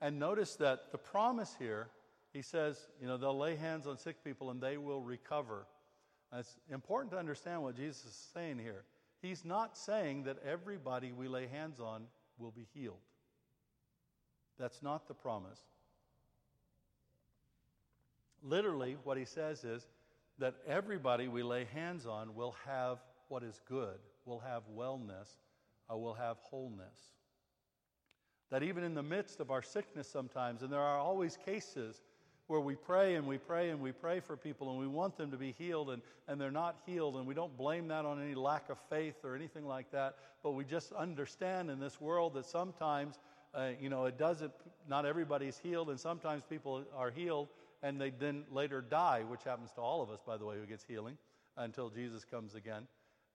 And 0.00 0.18
notice 0.18 0.56
that 0.56 0.90
the 0.90 0.98
promise 0.98 1.54
here 1.60 1.90
he 2.32 2.42
says, 2.42 2.88
you 3.00 3.06
know, 3.06 3.16
they'll 3.16 3.38
lay 3.38 3.54
hands 3.54 3.86
on 3.86 3.98
sick 3.98 4.22
people 4.24 4.50
and 4.50 4.60
they 4.60 4.76
will 4.76 5.02
recover. 5.02 5.66
And 6.32 6.40
it's 6.40 6.56
important 6.72 7.12
to 7.12 7.18
understand 7.18 7.62
what 7.62 7.76
Jesus 7.76 8.04
is 8.04 8.28
saying 8.34 8.58
here. 8.58 8.84
He's 9.20 9.44
not 9.44 9.76
saying 9.76 10.24
that 10.24 10.38
everybody 10.44 11.12
we 11.12 11.28
lay 11.28 11.46
hands 11.46 11.78
on 11.78 12.04
will 12.38 12.50
be 12.50 12.66
healed. 12.74 12.96
That's 14.58 14.82
not 14.82 15.08
the 15.08 15.14
promise. 15.14 15.60
Literally, 18.42 18.96
what 19.04 19.18
he 19.18 19.24
says 19.24 19.64
is 19.64 19.86
that 20.38 20.54
everybody 20.66 21.28
we 21.28 21.42
lay 21.42 21.66
hands 21.66 22.06
on 22.06 22.34
will 22.34 22.56
have 22.66 22.98
what 23.28 23.42
is 23.42 23.60
good, 23.68 23.98
will 24.24 24.40
have 24.40 24.62
wellness, 24.74 25.28
or 25.88 26.00
will 26.00 26.14
have 26.14 26.38
wholeness. 26.40 27.14
That 28.50 28.62
even 28.62 28.82
in 28.82 28.94
the 28.94 29.02
midst 29.02 29.40
of 29.40 29.50
our 29.50 29.62
sickness 29.62 30.08
sometimes, 30.08 30.62
and 30.62 30.72
there 30.72 30.80
are 30.80 30.98
always 30.98 31.36
cases 31.36 32.02
where 32.50 32.60
we 32.60 32.74
pray 32.74 33.14
and 33.14 33.24
we 33.28 33.38
pray 33.38 33.70
and 33.70 33.80
we 33.80 33.92
pray 33.92 34.18
for 34.18 34.36
people 34.36 34.70
and 34.70 34.78
we 34.80 34.88
want 34.88 35.16
them 35.16 35.30
to 35.30 35.36
be 35.36 35.54
healed 35.56 35.90
and, 35.90 36.02
and 36.26 36.40
they're 36.40 36.50
not 36.50 36.76
healed. 36.84 37.14
And 37.14 37.24
we 37.24 37.32
don't 37.32 37.56
blame 37.56 37.86
that 37.88 38.04
on 38.04 38.20
any 38.20 38.34
lack 38.34 38.68
of 38.70 38.78
faith 38.90 39.14
or 39.24 39.36
anything 39.36 39.64
like 39.64 39.88
that. 39.92 40.16
But 40.42 40.52
we 40.52 40.64
just 40.64 40.90
understand 40.92 41.70
in 41.70 41.78
this 41.78 42.00
world 42.00 42.34
that 42.34 42.44
sometimes, 42.44 43.20
uh, 43.54 43.68
you 43.80 43.88
know, 43.88 44.06
it 44.06 44.18
doesn't, 44.18 44.50
not 44.88 45.06
everybody's 45.06 45.58
healed. 45.58 45.90
And 45.90 46.00
sometimes 46.00 46.42
people 46.42 46.82
are 46.96 47.10
healed 47.10 47.46
and 47.84 48.00
they 48.00 48.10
then 48.10 48.42
later 48.50 48.80
die, 48.80 49.22
which 49.28 49.44
happens 49.44 49.70
to 49.74 49.80
all 49.80 50.02
of 50.02 50.10
us, 50.10 50.18
by 50.26 50.36
the 50.36 50.44
way, 50.44 50.56
who 50.56 50.66
gets 50.66 50.84
healing 50.84 51.16
until 51.56 51.88
Jesus 51.88 52.24
comes 52.24 52.56
again. 52.56 52.88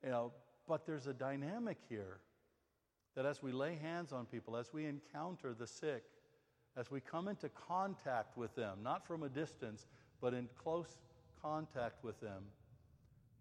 You 0.03 0.09
know, 0.09 0.33
but 0.67 0.85
there's 0.85 1.07
a 1.07 1.13
dynamic 1.13 1.77
here 1.87 2.19
that 3.15 3.25
as 3.25 3.41
we 3.41 3.53
lay 3.53 3.75
hands 3.81 4.11
on 4.11 4.25
people, 4.25 4.57
as 4.57 4.73
we 4.73 4.85
encounter 4.85 5.53
the 5.53 5.67
sick, 5.67 6.03
as 6.77 6.91
we 6.91 6.99
come 6.99 7.27
into 7.27 7.49
contact 7.49 8.37
with 8.37 8.53
them, 8.55 8.79
not 8.83 9.05
from 9.07 9.23
a 9.23 9.29
distance, 9.29 9.85
but 10.21 10.33
in 10.33 10.49
close 10.61 10.97
contact 11.41 12.03
with 12.03 12.19
them, 12.19 12.43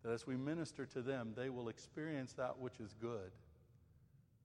that 0.03 0.13
as 0.13 0.27
we 0.27 0.37
minister 0.37 0.87
to 0.87 1.03
them, 1.03 1.33
they 1.37 1.49
will 1.49 1.69
experience 1.69 2.33
that 2.35 2.59
which 2.59 2.79
is 2.79 2.95
good. 3.01 3.33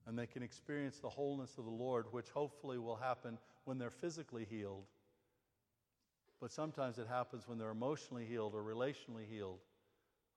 And 0.06 0.18
they 0.18 0.26
can 0.26 0.42
experience 0.42 0.98
the 0.98 1.08
wholeness 1.08 1.58
of 1.58 1.66
the 1.66 1.70
Lord, 1.70 2.06
which 2.10 2.30
hopefully 2.30 2.78
will 2.78 2.96
happen 2.96 3.38
when 3.64 3.78
they're 3.78 3.90
physically 3.90 4.46
healed. 4.48 4.86
But 6.40 6.50
sometimes 6.50 6.98
it 6.98 7.06
happens 7.06 7.46
when 7.46 7.58
they're 7.58 7.70
emotionally 7.70 8.24
healed 8.24 8.54
or 8.54 8.62
relationally 8.62 9.26
healed 9.30 9.60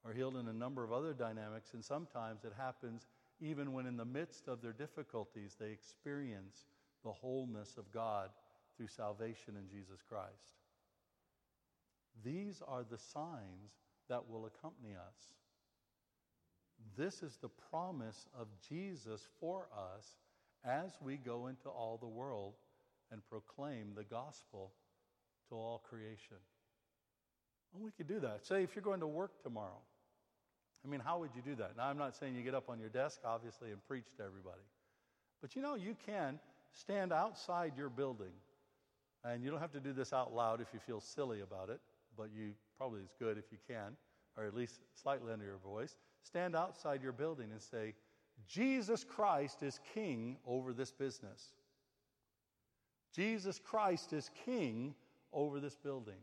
or 0.04 0.12
healed 0.12 0.36
in 0.36 0.48
a 0.48 0.52
number 0.52 0.84
of 0.84 0.92
other 0.92 1.14
dynamics. 1.14 1.72
And 1.72 1.82
sometimes 1.82 2.44
it 2.44 2.52
happens 2.56 3.06
even 3.40 3.72
when, 3.72 3.86
in 3.86 3.96
the 3.96 4.04
midst 4.04 4.46
of 4.46 4.60
their 4.60 4.72
difficulties, 4.72 5.56
they 5.58 5.70
experience 5.70 6.66
the 7.02 7.12
wholeness 7.12 7.76
of 7.78 7.90
God 7.90 8.28
through 8.76 8.88
salvation 8.88 9.56
in 9.56 9.68
Jesus 9.68 10.00
Christ. 10.08 10.58
These 12.24 12.62
are 12.66 12.84
the 12.88 12.98
signs 12.98 13.72
that 14.08 14.28
will 14.28 14.46
accompany 14.46 14.94
us. 14.94 15.34
This 16.96 17.22
is 17.22 17.38
the 17.40 17.48
promise 17.70 18.26
of 18.38 18.46
Jesus 18.68 19.26
for 19.40 19.66
us 19.96 20.16
as 20.64 20.92
we 21.00 21.16
go 21.16 21.46
into 21.46 21.68
all 21.68 21.98
the 22.00 22.06
world 22.06 22.54
and 23.10 23.20
proclaim 23.28 23.92
the 23.94 24.04
gospel 24.04 24.72
to 25.48 25.54
all 25.54 25.82
creation. 25.88 26.36
And 27.74 27.82
we 27.82 27.90
could 27.90 28.08
do 28.08 28.20
that. 28.20 28.46
Say, 28.46 28.62
if 28.62 28.74
you're 28.74 28.84
going 28.84 29.00
to 29.00 29.06
work 29.06 29.42
tomorrow, 29.42 29.80
I 30.84 30.88
mean, 30.88 31.00
how 31.00 31.18
would 31.18 31.30
you 31.34 31.42
do 31.42 31.54
that? 31.56 31.76
Now, 31.76 31.84
I'm 31.84 31.98
not 31.98 32.14
saying 32.14 32.34
you 32.34 32.42
get 32.42 32.54
up 32.54 32.68
on 32.68 32.78
your 32.78 32.90
desk, 32.90 33.20
obviously, 33.24 33.70
and 33.70 33.84
preach 33.86 34.04
to 34.18 34.22
everybody. 34.22 34.62
But 35.40 35.56
you 35.56 35.62
know, 35.62 35.74
you 35.74 35.96
can 36.06 36.38
stand 36.72 37.12
outside 37.12 37.72
your 37.76 37.88
building 37.88 38.32
and 39.24 39.42
you 39.42 39.50
don't 39.50 39.60
have 39.60 39.72
to 39.72 39.80
do 39.80 39.92
this 39.92 40.12
out 40.12 40.34
loud 40.34 40.60
if 40.60 40.68
you 40.72 40.80
feel 40.80 41.00
silly 41.00 41.40
about 41.40 41.70
it, 41.70 41.80
but 42.16 42.28
you 42.36 42.52
probably 42.76 43.00
is 43.00 43.14
good 43.18 43.38
if 43.38 43.44
you 43.50 43.58
can, 43.66 43.96
or 44.36 44.44
at 44.44 44.54
least 44.54 44.80
slightly 44.94 45.32
under 45.32 45.44
your 45.44 45.58
voice. 45.58 45.96
Stand 46.22 46.54
outside 46.54 47.02
your 47.02 47.12
building 47.12 47.50
and 47.50 47.60
say, 47.60 47.94
Jesus 48.46 49.04
Christ 49.04 49.62
is 49.62 49.80
king 49.94 50.36
over 50.46 50.72
this 50.72 50.92
business. 50.92 51.54
Jesus 53.14 53.60
Christ 53.62 54.12
is 54.12 54.30
king 54.44 54.94
over 55.32 55.60
this 55.60 55.76
building. 55.76 56.14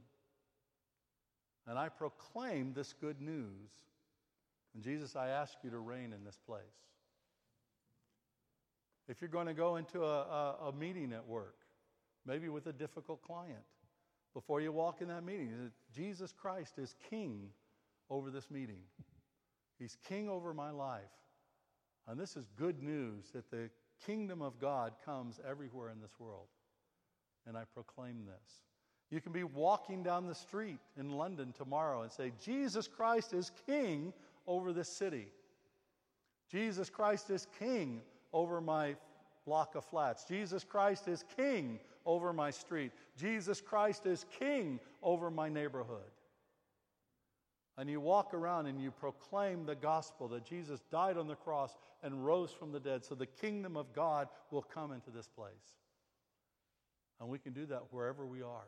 and 1.68 1.78
I 1.78 1.90
proclaim 1.90 2.74
this 2.74 2.94
good 2.94 3.22
news. 3.22 3.70
And 4.74 4.84
Jesus, 4.84 5.16
I 5.16 5.30
ask 5.30 5.54
you 5.64 5.70
to 5.70 5.80
reign 5.80 6.14
in 6.14 6.24
this 6.24 6.38
place. 6.46 6.62
If 9.08 9.22
you're 9.22 9.30
going 9.30 9.48
to 9.48 9.54
go 9.54 9.76
into 9.76 10.04
a, 10.04 10.22
a, 10.22 10.68
a 10.68 10.74
meeting 10.74 11.14
at 11.14 11.28
work, 11.28 11.61
maybe 12.26 12.50
with 12.50 12.68
a 12.68 12.74
difficult 12.74 13.22
client, 13.22 13.64
before 14.34 14.62
you 14.62 14.72
walk 14.72 15.02
in 15.02 15.08
that 15.10 15.24
meeting, 15.24 15.72
Jesus 15.94 16.34
Christ 16.34 16.78
is 16.78 16.96
king 17.10 17.50
over 18.10 18.30
this 18.30 18.50
meeting. 18.50 18.80
He's 19.80 19.98
king 20.08 20.30
over 20.30 20.54
my 20.54 20.72
life. 20.72 21.02
And 22.08 22.20
this 22.20 22.36
is 22.36 22.48
good 22.58 22.82
news 22.82 23.32
that 23.34 23.50
the 23.52 23.70
kingdom 24.06 24.42
of 24.42 24.60
God 24.60 24.94
comes 25.06 25.40
everywhere 25.48 25.90
in 25.90 26.00
this 26.02 26.20
world. 26.20 26.48
And 27.48 27.58
I 27.58 27.64
proclaim 27.74 28.26
this. 28.26 28.62
You 29.10 29.20
can 29.20 29.34
be 29.34 29.44
walking 29.44 30.04
down 30.04 30.28
the 30.28 30.36
street 30.36 30.80
in 30.98 31.12
London 31.12 31.54
tomorrow 31.58 32.04
and 32.04 32.12
say, 32.12 32.32
Jesus 32.42 32.88
Christ 32.88 33.34
is 33.34 33.52
king 33.66 34.14
over 34.48 34.72
this 34.72 34.88
city. 34.88 35.28
Jesus 36.50 36.90
Christ 36.90 37.30
is 37.30 37.48
king 37.60 38.02
over 38.32 38.62
my 38.62 38.96
block 39.46 39.76
of 39.76 39.84
flats. 39.84 40.24
Jesus 40.26 40.64
Christ 40.64 41.08
is 41.08 41.26
king 41.36 41.80
over 42.06 42.34
my 42.34 42.52
street. 42.52 42.92
Jesus 43.18 43.62
Christ 43.62 44.06
is 44.06 44.26
king 44.40 44.80
over 45.02 45.30
my 45.30 45.50
neighborhood. 45.50 46.12
And 47.78 47.90
you 47.90 48.00
walk 48.00 48.34
around 48.34 48.68
and 48.68 48.82
you 48.82 48.92
proclaim 48.92 49.66
the 49.66 49.76
gospel 49.76 50.28
that 50.30 50.46
Jesus 50.46 50.82
died 50.92 51.18
on 51.18 51.28
the 51.28 51.36
cross 51.36 51.76
and 52.04 52.26
rose 52.26 52.52
from 52.52 52.72
the 52.72 52.80
dead 52.80 53.04
so 53.06 53.16
the 53.16 53.26
kingdom 53.26 53.78
of 53.78 53.94
God 53.94 54.28
will 54.52 54.62
come 54.62 54.92
into 54.92 55.10
this 55.10 55.28
place. 55.28 55.52
And 57.20 57.30
we 57.30 57.40
can 57.40 57.54
do 57.54 57.66
that 57.68 57.84
wherever 57.92 58.26
we 58.26 58.42
are. 58.42 58.68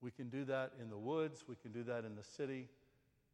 We 0.00 0.10
can 0.10 0.28
do 0.28 0.44
that 0.44 0.72
in 0.80 0.90
the 0.90 0.98
woods, 0.98 1.44
we 1.48 1.56
can 1.56 1.72
do 1.72 1.82
that 1.84 2.04
in 2.04 2.14
the 2.14 2.22
city. 2.22 2.68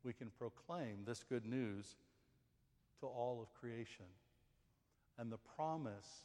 We 0.03 0.13
can 0.13 0.31
proclaim 0.39 0.99
this 1.07 1.25
good 1.25 1.47
news 1.47 1.97
to 3.01 3.07
all 3.07 3.41
of 3.41 3.53
creation. 3.59 4.05
And 5.19 5.31
the 5.33 5.39
promise 5.57 6.25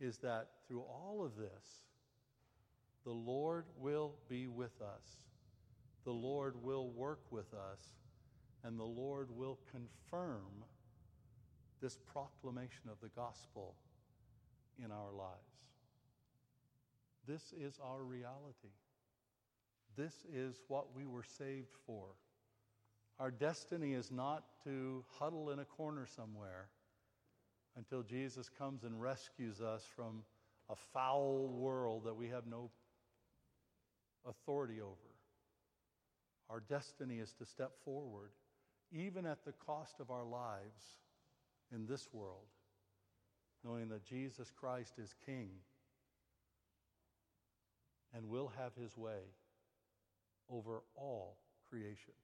is 0.00 0.18
that 0.18 0.48
through 0.66 0.82
all 0.82 1.24
of 1.24 1.36
this, 1.36 1.84
the 3.04 3.12
Lord 3.12 3.66
will 3.78 4.14
be 4.28 4.48
with 4.48 4.80
us. 4.80 5.18
The 6.04 6.12
Lord 6.12 6.62
will 6.62 6.90
work 6.90 7.20
with 7.30 7.52
us. 7.54 7.80
And 8.64 8.78
the 8.78 8.84
Lord 8.84 9.28
will 9.30 9.58
confirm 9.70 10.64
this 11.82 11.98
proclamation 12.12 12.88
of 12.90 12.98
the 13.02 13.10
gospel 13.10 13.74
in 14.82 14.90
our 14.90 15.12
lives. 15.12 15.64
This 17.26 17.52
is 17.52 17.78
our 17.82 18.02
reality. 18.02 18.72
This 19.96 20.26
is 20.32 20.62
what 20.68 20.94
we 20.94 21.04
were 21.04 21.24
saved 21.24 21.74
for. 21.86 22.06
Our 23.20 23.30
destiny 23.30 23.92
is 23.92 24.10
not 24.10 24.44
to 24.64 25.04
huddle 25.18 25.50
in 25.50 25.58
a 25.58 25.64
corner 25.64 26.06
somewhere 26.06 26.68
until 27.76 28.02
Jesus 28.02 28.48
comes 28.58 28.84
and 28.84 29.00
rescues 29.00 29.60
us 29.60 29.84
from 29.96 30.22
a 30.70 30.76
foul 30.92 31.48
world 31.48 32.04
that 32.04 32.16
we 32.16 32.28
have 32.28 32.46
no 32.46 32.70
authority 34.26 34.80
over. 34.80 34.92
Our 36.48 36.60
destiny 36.60 37.18
is 37.18 37.32
to 37.34 37.46
step 37.46 37.72
forward, 37.84 38.30
even 38.92 39.26
at 39.26 39.44
the 39.44 39.52
cost 39.52 40.00
of 40.00 40.10
our 40.10 40.24
lives 40.24 40.98
in 41.74 41.86
this 41.86 42.08
world, 42.12 42.46
knowing 43.64 43.88
that 43.88 44.04
Jesus 44.04 44.52
Christ 44.58 44.94
is 44.98 45.14
King 45.26 45.48
and 48.14 48.28
will 48.28 48.52
have 48.56 48.74
his 48.80 48.96
way 48.96 49.20
over 50.48 50.82
all 50.94 51.38
creation. 51.68 52.14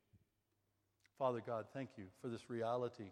Father 1.18 1.42
God, 1.44 1.66
thank 1.74 1.90
you 1.96 2.04
for 2.22 2.28
this 2.28 2.48
reality. 2.48 3.10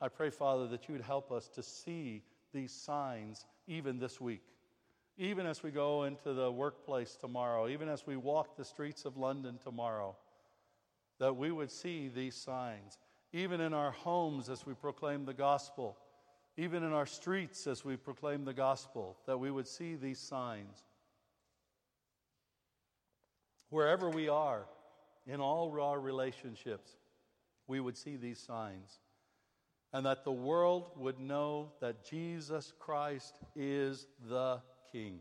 I 0.00 0.08
pray, 0.08 0.30
Father, 0.30 0.66
that 0.68 0.88
you 0.88 0.92
would 0.92 1.02
help 1.02 1.32
us 1.32 1.48
to 1.48 1.62
see 1.62 2.22
these 2.52 2.72
signs 2.72 3.44
even 3.66 3.98
this 3.98 4.20
week. 4.20 4.42
Even 5.16 5.46
as 5.46 5.62
we 5.62 5.70
go 5.70 6.04
into 6.04 6.32
the 6.32 6.50
workplace 6.50 7.16
tomorrow, 7.16 7.68
even 7.68 7.88
as 7.88 8.06
we 8.06 8.16
walk 8.16 8.56
the 8.56 8.64
streets 8.64 9.04
of 9.04 9.16
London 9.16 9.58
tomorrow, 9.62 10.16
that 11.18 11.36
we 11.36 11.50
would 11.50 11.70
see 11.70 12.08
these 12.08 12.36
signs. 12.36 12.98
Even 13.32 13.60
in 13.60 13.74
our 13.74 13.90
homes 13.90 14.48
as 14.48 14.64
we 14.64 14.74
proclaim 14.74 15.24
the 15.24 15.34
gospel, 15.34 15.96
even 16.56 16.82
in 16.84 16.92
our 16.92 17.06
streets 17.06 17.66
as 17.66 17.84
we 17.84 17.96
proclaim 17.96 18.44
the 18.44 18.54
gospel, 18.54 19.18
that 19.26 19.38
we 19.38 19.50
would 19.50 19.66
see 19.66 19.96
these 19.96 20.20
signs 20.20 20.84
wherever 23.70 24.08
we 24.08 24.28
are, 24.28 24.66
in 25.26 25.40
all 25.40 25.78
our 25.80 26.00
relationships, 26.00 26.96
we 27.66 27.80
would 27.80 27.96
see 27.96 28.16
these 28.16 28.38
signs. 28.38 28.98
And 29.92 30.04
that 30.06 30.24
the 30.24 30.32
world 30.32 30.90
would 30.96 31.18
know 31.18 31.72
that 31.80 32.04
Jesus 32.04 32.72
Christ 32.78 33.38
is 33.56 34.06
the 34.28 34.60
King. 34.92 35.20